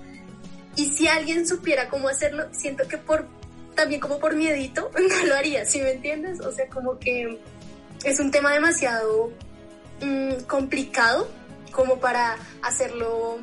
[0.77, 3.27] Y si alguien supiera cómo hacerlo, siento que por
[3.75, 6.41] también como por miedito no lo haría, ¿sí me entiendes?
[6.41, 7.39] O sea, como que
[8.05, 9.33] es un tema demasiado
[10.03, 11.29] mm, complicado
[11.73, 13.39] como para hacerlo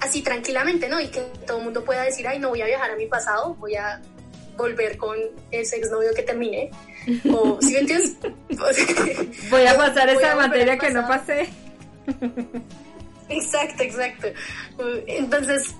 [0.00, 1.00] así tranquilamente, ¿no?
[1.00, 3.54] Y que todo el mundo pueda decir, ay, no voy a viajar a mi pasado,
[3.56, 4.00] voy a
[4.56, 5.16] volver con
[5.50, 6.70] ese exnovio que terminé.
[7.32, 8.16] O, ¿sí me entiendes?
[9.50, 11.48] voy a pasar esa materia que no pasé.
[13.28, 14.28] Exacto, exacto.
[15.06, 15.74] Entonces,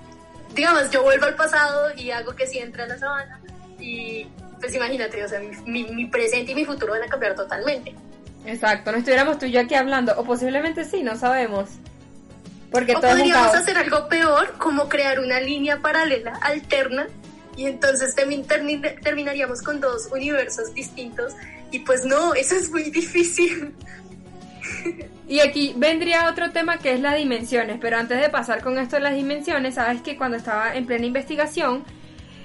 [0.53, 3.41] digamos, yo vuelvo al pasado y hago que sí entre a la sabana
[3.79, 4.27] y
[4.59, 7.95] pues imagínate, o sea, mi, presente y mi futuro van a cambiar totalmente.
[8.45, 11.69] Exacto, no estuviéramos tú y yo aquí hablando, o posiblemente sí, no sabemos.
[12.71, 17.07] Porque o podríamos hacer algo peor, como crear una línea paralela, alterna,
[17.55, 21.33] y entonces terminaríamos con dos universos distintos,
[21.71, 23.73] y pues no, eso es muy difícil.
[25.27, 28.95] Y aquí vendría otro tema que es las dimensiones, pero antes de pasar con esto
[28.95, 31.83] de las dimensiones, sabes que cuando estaba en plena investigación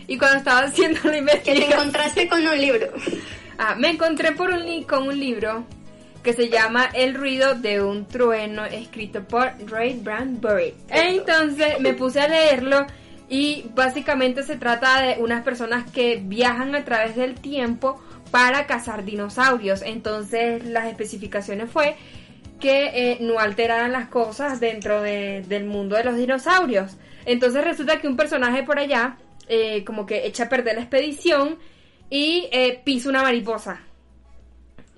[0.07, 1.63] y cuando estaba haciendo la investigación...
[1.63, 2.89] Que te encontraste con un libro.
[3.57, 5.65] Ah, me encontré por un con un libro
[6.23, 10.75] que se llama El ruido de un trueno, escrito por Ray Bradbury.
[10.89, 12.87] Entonces me puse a leerlo
[13.29, 18.03] y básicamente se trata de unas personas que viajan a través del tiempo
[18.35, 19.83] para cazar dinosaurios.
[19.83, 21.95] Entonces las especificaciones fue
[22.59, 26.97] que eh, no alteraran las cosas dentro del mundo de los dinosaurios.
[27.27, 31.61] Entonces resulta que un personaje por allá eh, como que echa a perder la expedición
[32.11, 33.83] y eh, pisa una mariposa.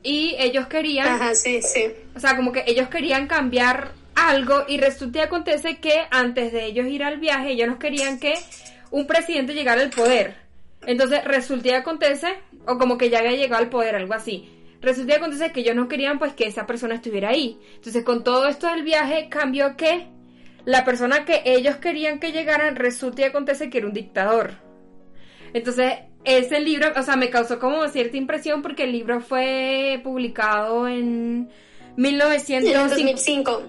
[0.03, 1.07] Y ellos querían...
[1.07, 1.93] Ajá, sí, sí.
[2.15, 6.65] O sea, como que ellos querían cambiar algo y resulta y acontece que antes de
[6.65, 8.33] ellos ir al viaje, ellos no querían que
[8.91, 10.46] un presidente llegara al poder.
[10.87, 12.29] Entonces resulta y acontece,
[12.67, 14.49] o como que ya había llegado al poder, algo así.
[14.81, 17.59] Resulta y acontece que ellos no querían pues que esa persona estuviera ahí.
[17.75, 20.07] Entonces con todo esto del viaje cambió que
[20.65, 24.53] la persona que ellos querían que llegaran resulta y acontece que era un dictador.
[25.55, 25.95] Entonces
[26.25, 31.49] ese libro, o sea, me causó como cierta impresión porque el libro fue publicado en
[31.97, 33.63] 1905.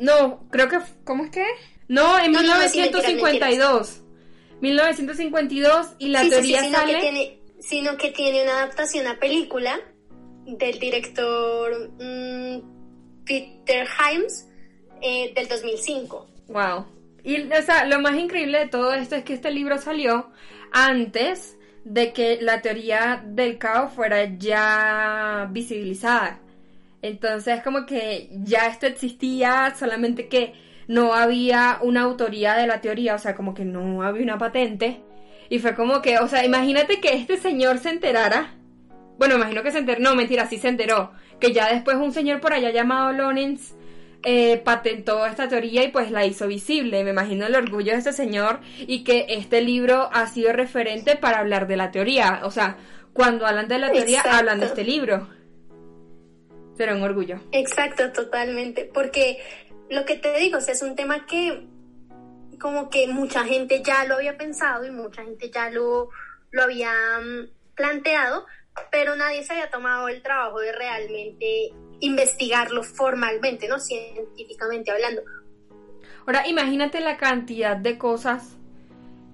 [0.00, 1.44] No, creo que, ¿cómo es que?
[1.88, 4.02] No, en 1952.
[4.60, 6.92] 1952 y la teoría sino sale...
[6.94, 9.78] Que tiene, sino que tiene una adaptación a película
[10.46, 14.48] del director mm, Peter Himes
[15.02, 16.26] eh, del 2005.
[16.48, 16.86] Wow.
[17.24, 20.30] Y o sea, lo más increíble de todo esto es que este libro salió
[20.72, 26.40] antes de que la teoría del caos fuera ya visibilizada.
[27.02, 30.54] Entonces como que ya esto existía, solamente que
[30.88, 35.00] no había una autoría de la teoría, o sea, como que no había una patente.
[35.48, 38.54] Y fue como que, o sea, imagínate que este señor se enterara.
[39.18, 41.12] Bueno, imagino que se enteró, no, mentira, sí se enteró.
[41.40, 43.74] Que ya después un señor por allá llamado Lorenz
[44.22, 47.04] eh, patentó esta teoría y pues la hizo visible.
[47.04, 51.38] Me imagino el orgullo de este señor y que este libro ha sido referente para
[51.38, 52.40] hablar de la teoría.
[52.42, 52.76] O sea,
[53.12, 55.28] cuando hablan de la teoría, hablan de este libro.
[56.76, 57.40] Será un orgullo.
[57.52, 58.90] Exacto, totalmente.
[58.92, 59.38] Porque
[59.90, 61.66] lo que te digo, o es un tema que
[62.60, 66.08] como que mucha gente ya lo había pensado y mucha gente ya lo,
[66.50, 68.46] lo había mm, planteado,
[68.90, 73.78] pero nadie se había tomado el trabajo de realmente investigarlo formalmente, ¿no?
[73.78, 75.22] Científicamente hablando.
[76.26, 78.56] Ahora, imagínate la cantidad de cosas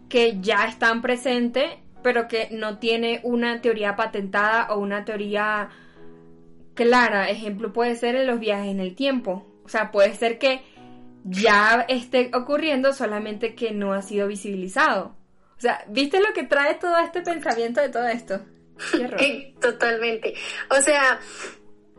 [0.08, 1.70] que ya están presentes,
[2.02, 5.70] pero que no tiene una teoría patentada o una teoría
[6.74, 7.30] clara.
[7.30, 9.46] Ejemplo puede ser en los viajes en el tiempo.
[9.64, 10.62] O sea, puede ser que
[11.24, 15.16] ya esté ocurriendo, solamente que no ha sido visibilizado.
[15.56, 18.40] O sea, ¿viste lo que trae todo este pensamiento de todo esto?
[19.60, 20.34] Totalmente.
[20.70, 21.20] O sea,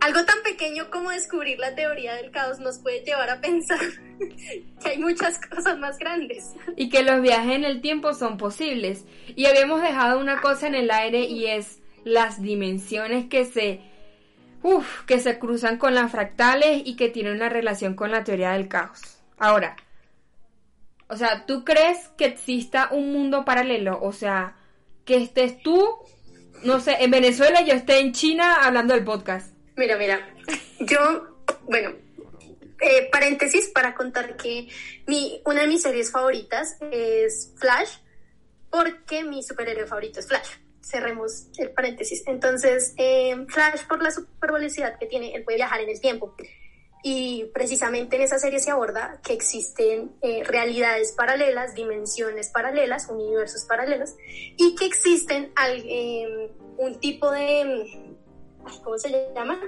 [0.02, 3.80] algo tan pequeño como descubrir la teoría del caos nos puede llevar a pensar
[4.20, 6.44] que hay muchas cosas más grandes.
[6.76, 9.06] Y que los viajes en el tiempo son posibles.
[9.36, 13.80] Y habíamos dejado una cosa en el aire y es las dimensiones que se
[14.64, 18.54] Uf, que se cruzan con las fractales y que tienen una relación con la teoría
[18.54, 19.02] del caos.
[19.38, 19.76] Ahora,
[21.10, 24.00] o sea, ¿tú crees que exista un mundo paralelo?
[24.02, 24.56] O sea,
[25.04, 25.86] que estés tú,
[26.64, 29.54] no sé, en Venezuela y yo esté en China hablando del podcast.
[29.76, 30.34] Mira, mira,
[30.80, 31.92] yo, bueno,
[32.80, 34.70] eh, paréntesis para contar que
[35.08, 37.98] mi, una de mis series favoritas es Flash,
[38.70, 42.24] porque mi superhéroe favorito es Flash cerremos el paréntesis.
[42.28, 46.36] Entonces, eh, Flash, por la super velocidad que tiene, él puede viajar en el tiempo.
[47.06, 53.66] Y precisamente en esa serie se aborda que existen eh, realidades paralelas, dimensiones paralelas, universos
[53.66, 54.12] paralelos,
[54.58, 58.16] y que existen eh, un tipo de,
[58.84, 59.60] ¿cómo se llama?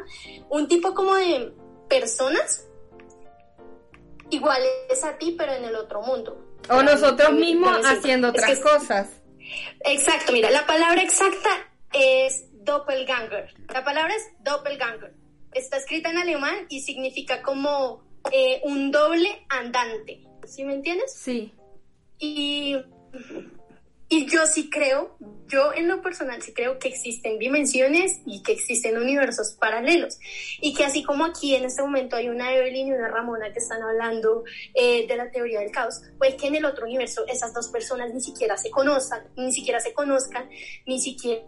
[0.50, 1.54] Un tipo como de
[1.90, 2.68] personas
[4.30, 6.42] iguales a ti, pero en el otro mundo.
[6.70, 9.10] O nosotros mismos haciendo otras cosas.
[9.82, 11.50] Exacto, mira, la palabra exacta
[11.94, 13.54] es Doppelganger.
[13.74, 15.14] La palabra es Doppelganger.
[15.54, 20.22] Está escrita en alemán y significa como eh, un doble andante.
[20.46, 21.14] ¿Sí me entiendes?
[21.14, 21.54] Sí.
[22.20, 22.76] Y
[24.08, 28.52] y yo sí creo, yo en lo personal sí creo que existen dimensiones y que
[28.52, 30.20] existen universos paralelos.
[30.62, 33.60] Y que así como aquí en este momento hay una Evelyn y una Ramona que
[33.60, 34.44] están hablando
[34.76, 38.14] eh, de la teoría del caos, pues que en el otro universo esas dos personas
[38.14, 40.50] ni siquiera se conozcan, ni siquiera se conozcan,
[40.86, 41.44] ni siquiera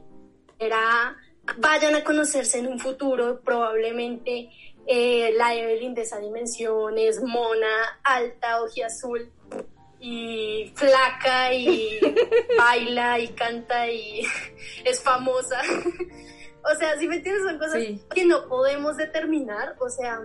[1.58, 4.50] vayan a conocerse en un futuro, probablemente
[4.88, 9.32] eh, la Evelyn de esa dimensión es mona, alta, azul
[10.10, 12.00] y flaca y
[12.58, 14.26] baila y canta y
[14.86, 15.62] es famosa.
[16.64, 20.22] o sea, si me entiendes, son cosas que no podemos determinar, o sea,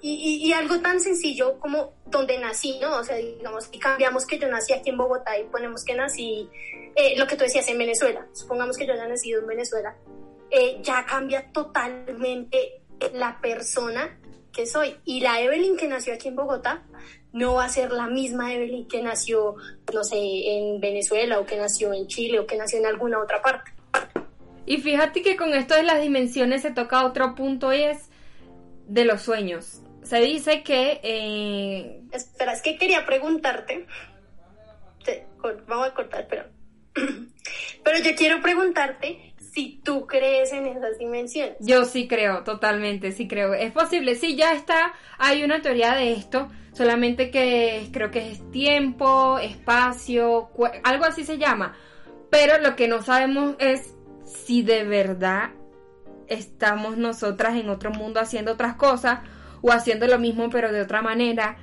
[0.00, 2.96] y, y, algo tan sencillo como donde nací, ¿no?
[2.96, 6.48] O sea, digamos, si cambiamos que yo nací aquí en Bogotá y ponemos que nací,
[6.96, 9.94] eh, lo que tú decías, en Venezuela, supongamos que yo haya nacido en Venezuela,
[10.50, 12.82] eh, ya cambia totalmente
[13.12, 14.18] la persona
[14.50, 14.96] que soy.
[15.04, 16.82] Y la Evelyn que nació aquí en Bogotá
[17.36, 19.56] no va a ser la misma Evelyn que nació,
[19.92, 23.42] no sé, en Venezuela o que nació en Chile o que nació en alguna otra
[23.42, 23.72] parte.
[24.64, 28.08] Y fíjate que con esto de las dimensiones se toca otro punto y es
[28.86, 29.82] de los sueños.
[30.02, 30.98] se dice que...
[31.02, 32.00] Eh...
[32.10, 33.86] Espera, es que quería preguntarte.
[35.68, 36.44] Vamos a cortar, pero...
[37.84, 41.56] pero yo quiero preguntarte si tú crees en esas dimensiones.
[41.60, 43.52] Yo sí creo, totalmente, sí creo.
[43.52, 48.50] Es posible, sí, ya está, hay una teoría de esto, solamente que creo que es
[48.50, 50.50] tiempo, espacio,
[50.84, 51.74] algo así se llama.
[52.30, 53.94] Pero lo que no sabemos es
[54.26, 55.52] si de verdad
[56.28, 59.20] estamos nosotras en otro mundo haciendo otras cosas
[59.62, 61.56] o haciendo lo mismo pero de otra manera.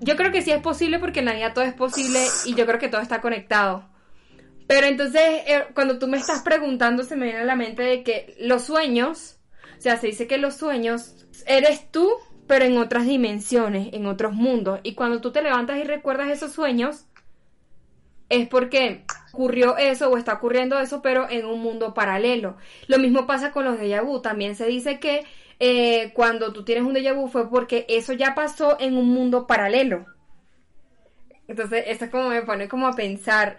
[0.00, 2.64] Yo creo que sí es posible porque en la vida todo es posible y yo
[2.64, 3.86] creo que todo está conectado.
[4.66, 8.02] Pero entonces, eh, cuando tú me estás preguntando, se me viene a la mente de
[8.02, 9.38] que los sueños,
[9.76, 12.08] o sea, se dice que los sueños eres tú,
[12.50, 14.80] pero en otras dimensiones, en otros mundos.
[14.82, 17.06] Y cuando tú te levantas y recuerdas esos sueños,
[18.28, 22.56] es porque ocurrió eso o está ocurriendo eso, pero en un mundo paralelo.
[22.88, 24.20] Lo mismo pasa con los déjà vu.
[24.20, 25.24] También se dice que
[25.60, 29.46] eh, cuando tú tienes un déjà vu fue porque eso ya pasó en un mundo
[29.46, 30.06] paralelo.
[31.46, 33.58] Entonces, esto es como me pone como a pensar.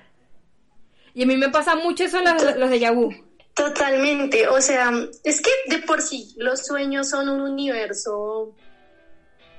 [1.13, 2.93] Y a mí me pasa mucho eso los, los déjà.
[3.53, 4.49] Totalmente.
[4.49, 4.91] O sea,
[5.23, 8.53] es que de por sí los sueños son un universo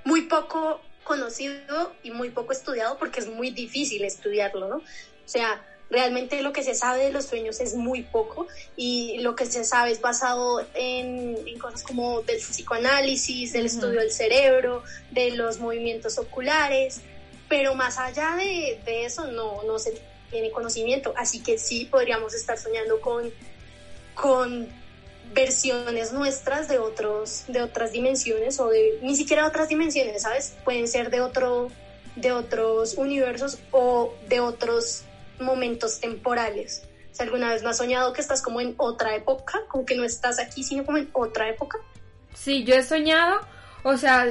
[0.05, 4.77] muy poco conocido y muy poco estudiado porque es muy difícil estudiarlo, ¿no?
[4.77, 8.47] O sea, realmente lo que se sabe de los sueños es muy poco
[8.77, 14.11] y lo que se sabe es basado en, cosas como del psicoanálisis, del estudio del
[14.11, 17.03] cerebro, de los movimientos oculares,
[17.49, 20.01] pero más allá de, de, eso no, no se
[20.31, 23.31] tiene conocimiento, así que sí podríamos estar soñando con,
[24.15, 24.67] con
[25.35, 30.55] versiones nuestras de otros de otras dimensiones o de ni siquiera otras dimensiones, ¿sabes?
[30.64, 31.70] Pueden ser de otro
[32.16, 35.05] de otros universos o de otros
[35.41, 36.87] momentos temporales.
[37.12, 40.05] Si alguna vez no has soñado que estás como en otra época, como que no
[40.05, 41.78] estás aquí, sino como en otra época.
[42.35, 43.41] Sí, yo he soñado,
[43.83, 44.26] o sea,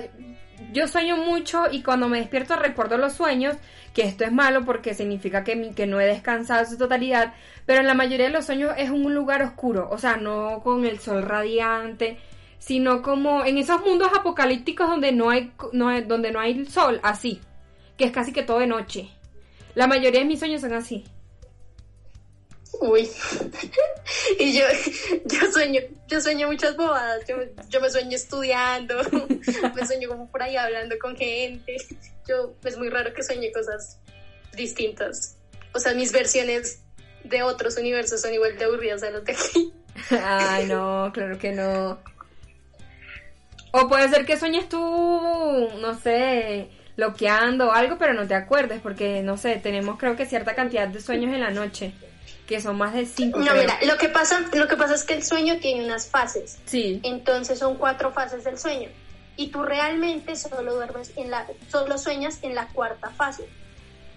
[0.72, 3.56] yo sueño mucho y cuando me despierto recuerdo los sueños,
[3.94, 7.34] que esto es malo porque significa que, que no he descansado en su totalidad,
[7.66, 10.86] pero en la mayoría de los sueños es un lugar oscuro, o sea, no con
[10.86, 12.18] el sol radiante,
[12.58, 17.42] sino como en esos mundos apocalípticos donde no hay, no donde no hay sol, así,
[17.98, 19.10] que es casi que todo de noche.
[19.76, 21.06] La mayoría de mis sueños son así.
[22.80, 23.10] Uy.
[24.40, 24.66] y yo,
[25.26, 27.26] yo sueño, yo sueño muchas bobadas.
[27.28, 27.36] Yo,
[27.70, 28.96] yo me sueño estudiando,
[29.76, 31.78] me sueño como por ahí hablando con gente.
[32.28, 34.00] Yo, es muy raro que sueñe cosas
[34.56, 35.38] distintas.
[35.74, 36.82] O sea, mis versiones
[37.24, 39.74] de otros universos son igual de aburridas a las de aquí.
[40.10, 42.00] Ay, no, claro que no.
[43.72, 44.78] O puede ser que sueñes tú,
[45.80, 50.26] no sé, bloqueando o algo, pero no te acuerdes, porque no sé, tenemos creo que
[50.26, 51.94] cierta cantidad de sueños en la noche,
[52.52, 53.40] que son más de cinco.
[53.40, 56.60] No, mira, lo que pasa, lo que pasa es que el sueño tiene unas fases.
[56.66, 57.00] Sí.
[57.02, 58.90] Entonces son cuatro fases del sueño.
[59.38, 63.48] Y tú realmente solo duermes en la, solo sueñas en la cuarta fase.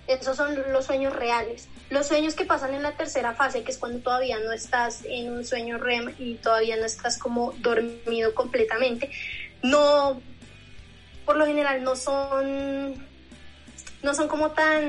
[0.08, 1.68] Esos son los sueños reales.
[1.90, 5.32] Los sueños que pasan en la tercera fase, que es cuando todavía no estás en
[5.32, 9.12] un sueño REM y todavía no estás como dormido completamente,
[9.62, 10.20] no
[11.24, 12.94] por lo general no son,
[14.02, 14.82] no son como tan,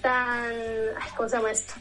[0.00, 0.54] tan,
[1.14, 1.74] ¿cómo se llama esto?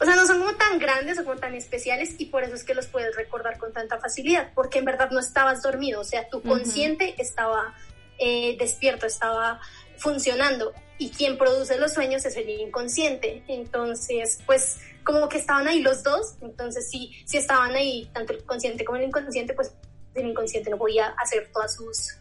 [0.00, 2.64] O sea, no son como tan grandes o como tan especiales y por eso es
[2.64, 6.28] que los puedes recordar con tanta facilidad, porque en verdad no estabas dormido, o sea,
[6.28, 7.74] tu consciente estaba
[8.18, 9.60] eh, despierto, estaba
[9.96, 13.42] funcionando y quien produce los sueños es el inconsciente.
[13.48, 18.44] Entonces, pues como que estaban ahí los dos, entonces sí, sí estaban ahí tanto el
[18.44, 19.72] consciente como el inconsciente, pues
[20.14, 22.16] el inconsciente no podía hacer todas sus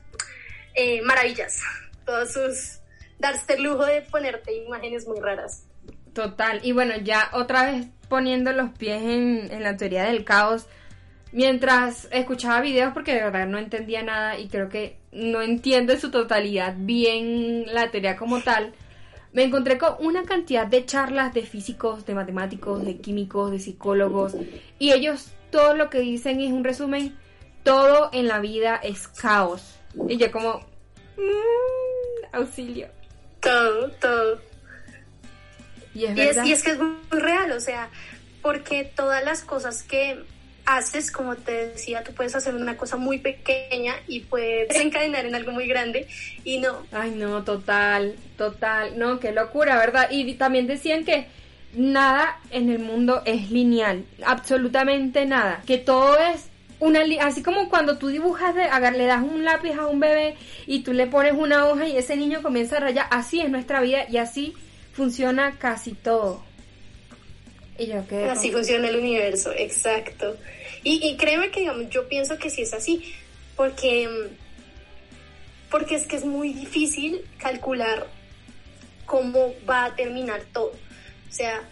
[0.75, 1.59] eh, maravillas,
[2.05, 2.79] todos sus,
[3.17, 5.64] darse el lujo de ponerte imágenes muy raras.
[6.15, 10.65] Total, y bueno, ya otra vez poniendo los pies en, en la teoría del caos,
[11.33, 15.99] mientras escuchaba videos porque de verdad no entendía nada y creo que no entiendo en
[15.99, 18.73] su totalidad bien la teoría como tal,
[19.33, 24.35] me encontré con una cantidad de charlas de físicos, de matemáticos, de químicos, de psicólogos
[24.79, 27.13] y ellos todo lo que dicen es un resumen
[27.63, 29.75] todo en la vida es caos.
[30.07, 30.59] Y yo como,
[31.17, 32.87] mm, auxilio.
[33.41, 34.54] Todo, todo.
[35.95, 37.89] Y es, y, es, que es muy real, o sea,
[38.41, 40.19] porque todas las cosas que
[40.65, 45.35] haces, como te decía, tú puedes hacer una cosa muy pequeña y puedes desencadenar en
[45.35, 46.07] algo muy grande
[46.43, 46.85] y no.
[46.91, 50.09] Ay, no, total, total, no, qué locura, ¿verdad?
[50.11, 51.27] Y también decían que
[51.73, 57.97] nada en el mundo es lineal, absolutamente nada, que todo es una así como cuando
[57.97, 60.35] tú dibujas de, le das un lápiz a un bebé
[60.67, 63.81] y tú le pones una hoja y ese niño comienza a rayar, así es nuestra
[63.81, 64.53] vida y así
[64.95, 66.43] funciona casi todo.
[67.77, 70.37] Y yo qué Así funciona el universo, exacto.
[70.83, 73.13] Y, créeme que yo pienso que sí es así,
[73.55, 74.29] porque,
[75.71, 78.07] porque es que es muy difícil calcular
[79.05, 80.67] cómo va a terminar todo.
[80.67, 81.67] O sea,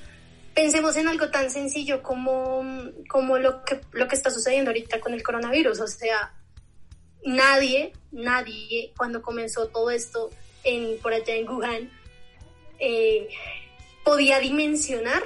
[0.56, 2.66] pensemos en algo tan sencillo como,
[3.08, 5.80] como lo, que, lo que está sucediendo ahorita con el coronavirus.
[5.80, 6.34] O sea,
[7.24, 10.32] nadie, nadie, cuando comenzó todo esto
[10.64, 11.92] en, por allá en Wuhan,
[12.80, 13.28] eh,
[14.04, 15.24] podía dimensionar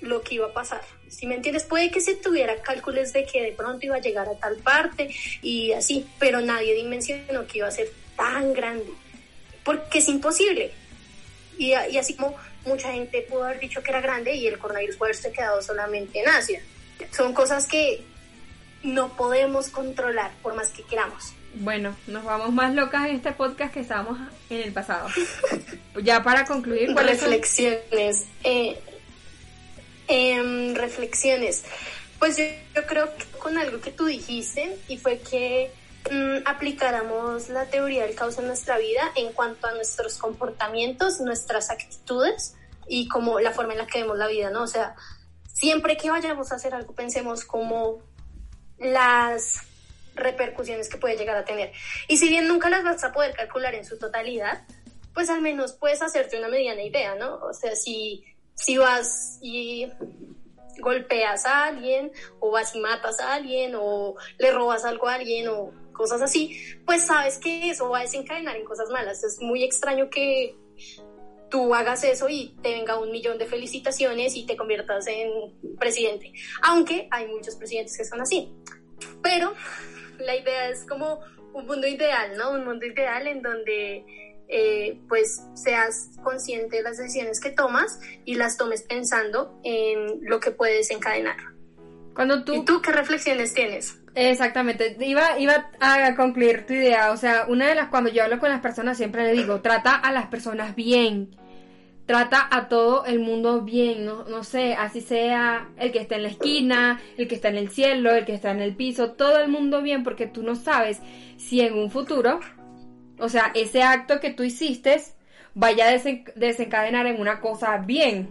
[0.00, 0.82] lo que iba a pasar.
[1.08, 4.28] Si me entiendes, puede que se tuviera cálculos de que de pronto iba a llegar
[4.28, 8.92] a tal parte y así, pero nadie dimensionó que iba a ser tan grande,
[9.64, 10.72] porque es imposible.
[11.58, 15.12] Y, así como mucha gente pudo haber dicho que era grande y el coronavirus puede
[15.12, 16.62] haberse quedado solamente en Asia.
[17.10, 18.02] Son cosas que
[18.82, 21.34] no podemos controlar por más que queramos.
[21.54, 24.18] Bueno, nos vamos más locas en este podcast que estábamos
[24.50, 25.08] en el pasado.
[26.02, 28.26] ya para concluir, reflexiones.
[28.44, 28.78] Eh,
[30.06, 31.64] em, reflexiones.
[32.18, 32.44] Pues yo,
[32.86, 35.72] creo que con algo que tú dijiste y fue que
[36.10, 41.70] mm, aplicáramos la teoría del caos en nuestra vida en cuanto a nuestros comportamientos, nuestras
[41.70, 42.54] actitudes
[42.86, 44.62] y como la forma en la que vemos la vida, ¿no?
[44.62, 44.94] O sea,
[45.52, 47.98] siempre que vayamos a hacer algo pensemos como
[48.78, 49.69] las
[50.20, 51.72] repercusiones que puede llegar a tener.
[52.08, 54.62] Y si bien nunca las vas a poder calcular en su totalidad,
[55.14, 57.36] pues al menos puedes hacerte una mediana idea, ¿no?
[57.36, 59.88] O sea, si, si vas y
[60.80, 65.48] golpeas a alguien, o vas y matas a alguien, o le robas algo a alguien,
[65.48, 69.22] o cosas así, pues sabes que eso va a desencadenar en cosas malas.
[69.24, 70.56] Es muy extraño que
[71.50, 76.32] tú hagas eso y te venga un millón de felicitaciones y te conviertas en presidente.
[76.62, 78.50] Aunque hay muchos presidentes que son así.
[79.22, 79.52] Pero
[80.20, 81.20] la idea es como
[81.52, 82.52] un mundo ideal, ¿no?
[82.52, 84.04] Un mundo ideal en donde
[84.48, 90.40] eh, pues seas consciente de las decisiones que tomas y las tomes pensando en lo
[90.40, 91.36] que puedes desencadenar.
[92.14, 92.54] Cuando tú...
[92.54, 93.96] ¿Y tú qué reflexiones tienes?
[94.14, 98.40] Exactamente, iba, iba a concluir tu idea, o sea, una de las, cuando yo hablo
[98.40, 101.36] con las personas siempre le digo, trata a las personas bien,
[102.10, 106.24] trata a todo el mundo bien, no, no sé, así sea el que está en
[106.24, 109.38] la esquina, el que está en el cielo, el que está en el piso, todo
[109.38, 110.98] el mundo bien, porque tú no sabes
[111.36, 112.40] si en un futuro,
[113.20, 115.00] o sea, ese acto que tú hiciste
[115.54, 115.92] vaya a
[116.34, 118.28] desencadenar en una cosa bien.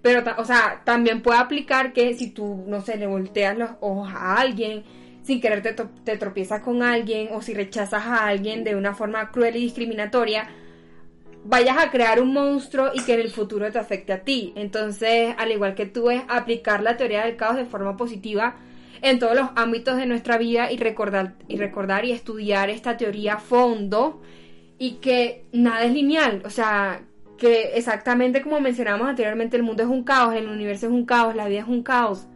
[0.00, 4.10] Pero, o sea, también puede aplicar que si tú, no sé, le volteas los ojos
[4.14, 4.84] a alguien,
[5.24, 9.32] sin querer te, te tropiezas con alguien, o si rechazas a alguien de una forma
[9.32, 10.48] cruel y discriminatoria,
[11.44, 14.52] vayas a crear un monstruo y que en el futuro te afecte a ti.
[14.56, 18.56] Entonces, al igual que tú, es aplicar la teoría del caos de forma positiva
[19.02, 23.34] en todos los ámbitos de nuestra vida y recordar y, recordar y estudiar esta teoría
[23.34, 24.20] a fondo
[24.78, 26.42] y que nada es lineal.
[26.44, 27.02] O sea,
[27.36, 31.34] que exactamente como mencionamos anteriormente, el mundo es un caos, el universo es un caos,
[31.34, 32.26] la vida es un caos.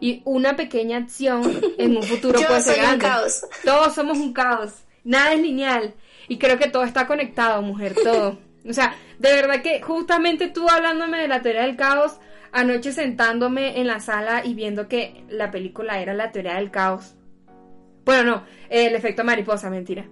[0.00, 1.42] Y una pequeña acción
[1.76, 3.04] en un futuro puede ser grande.
[3.04, 3.44] caos.
[3.64, 4.72] Todos somos un caos.
[5.04, 5.94] Nada es lineal.
[6.30, 8.38] Y creo que todo está conectado, mujer, todo.
[8.68, 12.20] O sea, de verdad que justamente tú hablándome de la teoría del caos,
[12.52, 17.14] anoche sentándome en la sala y viendo que la película era la teoría del caos.
[18.04, 20.04] Bueno, no, el efecto mariposa, mentira.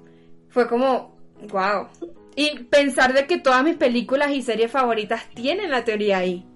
[0.49, 1.14] Fue como,
[1.51, 1.89] wow.
[2.37, 6.47] Y pensar de que todas mis películas y series favoritas tienen la teoría ahí,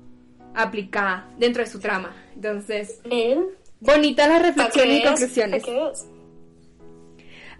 [0.55, 2.17] aplicada dentro de su trama.
[2.35, 3.03] Entonces,
[3.81, 5.63] bonitas las reflexiones y conclusiones.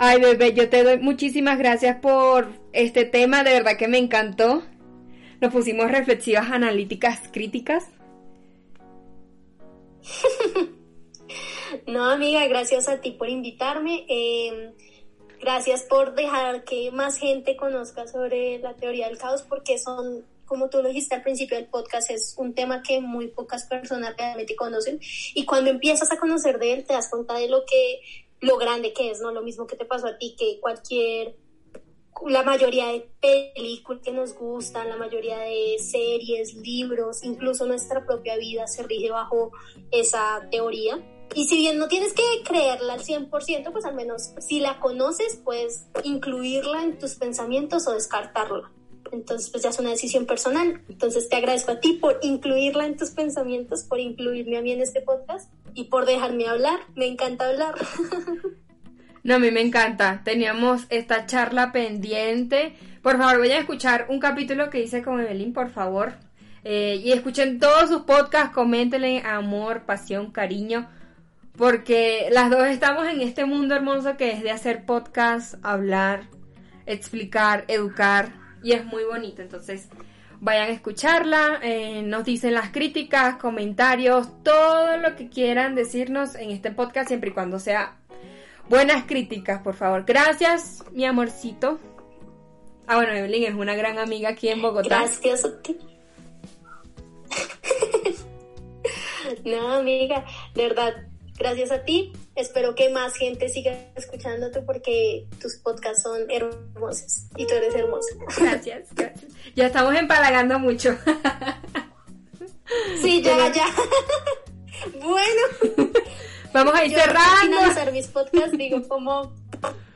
[0.05, 4.65] Ay, bebé, yo te doy muchísimas gracias por este tema, de verdad que me encantó.
[5.41, 7.85] Nos pusimos reflexivas, analíticas, críticas.
[11.87, 14.05] no, amiga, gracias a ti por invitarme.
[14.09, 14.73] Em,
[15.41, 20.69] gracias por dejar que más gente conozca sobre la teoría del caos, porque son, como
[20.69, 24.57] tú lo dijiste al principio del podcast, es un tema que muy pocas personas realmente
[24.57, 24.99] conocen.
[25.35, 28.01] Y cuando empiezas a conocer de él, te das cuenta de lo que
[28.43, 29.31] lo grande que es, ¿no?
[29.31, 31.37] Lo mismo que te pasó a ti, que cualquier,
[32.27, 33.09] la mayoría de
[33.55, 39.11] películas que nos gustan, la mayoría de series, libros, incluso nuestra propia vida se rige
[39.11, 39.53] bajo
[39.93, 41.01] esa teoría.
[41.35, 45.41] Y si bien no tienes que creerla al 100%, pues al menos si la conoces,
[45.43, 48.73] puedes incluirla en tus pensamientos o descartarla.
[49.13, 50.81] Entonces, pues ya es una decisión personal.
[50.89, 54.81] Entonces, te agradezco a ti por incluirla en tus pensamientos, por incluirme a mí en
[54.81, 56.81] este podcast y por dejarme hablar.
[56.95, 57.75] Me encanta hablar.
[59.25, 60.23] No, a mí me encanta.
[60.25, 62.75] Teníamos esta charla pendiente.
[63.03, 66.15] Por favor, vayan a escuchar un capítulo que hice con Evelyn, por favor.
[66.65, 70.89] Eh, y escuchen todos sus podcasts, coméntenle amor, pasión, cariño.
[71.57, 76.25] Porque las dos estamos en este mundo hermoso que es de hacer podcasts, hablar,
[76.87, 78.42] explicar, educar.
[78.63, 79.43] Y es muy bonito.
[79.43, 79.89] Entonces,
[80.41, 86.51] vayan a escucharla, eh, nos dicen las críticas, comentarios, todo lo que quieran decirnos en
[86.51, 87.97] este podcast, siempre y cuando sea
[88.69, 90.05] buenas críticas, por favor.
[90.05, 91.79] Gracias, mi amorcito.
[92.87, 95.01] Ah, bueno, Evelyn es una gran amiga aquí en Bogotá.
[95.01, 95.79] Gracias a ti.
[99.45, 100.95] no, amiga, de verdad,
[101.39, 102.13] gracias a ti.
[102.35, 108.15] Espero que más gente siga escuchándote porque tus podcasts son hermosos y tú eres hermosa.
[108.39, 109.33] Gracias, gracias.
[109.55, 110.97] Ya estamos empalagando mucho.
[113.03, 113.67] Sí, ya, ya.
[114.99, 115.91] Bueno.
[116.53, 117.59] Vamos a ir yo cerrando.
[117.59, 119.35] Al finalizar mis podcasts digo como...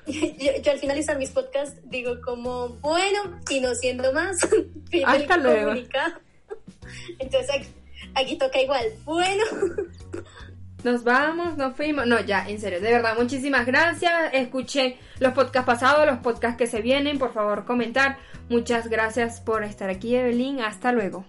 [0.07, 4.37] Yo, yo al finalizar mis podcasts digo como, bueno, y no siendo más,
[5.05, 5.73] Hasta luego.
[7.19, 7.69] Entonces aquí,
[8.15, 9.45] aquí toca igual, bueno.
[10.87, 12.07] Nos vamos, nos fuimos.
[12.07, 14.13] No, ya, en serio, de verdad, muchísimas gracias.
[14.33, 17.19] Escuché los podcasts pasados, los podcasts que se vienen.
[17.19, 18.19] Por favor, comentar.
[18.49, 20.61] Muchas gracias por estar aquí, Evelyn.
[20.61, 21.25] Hasta luego.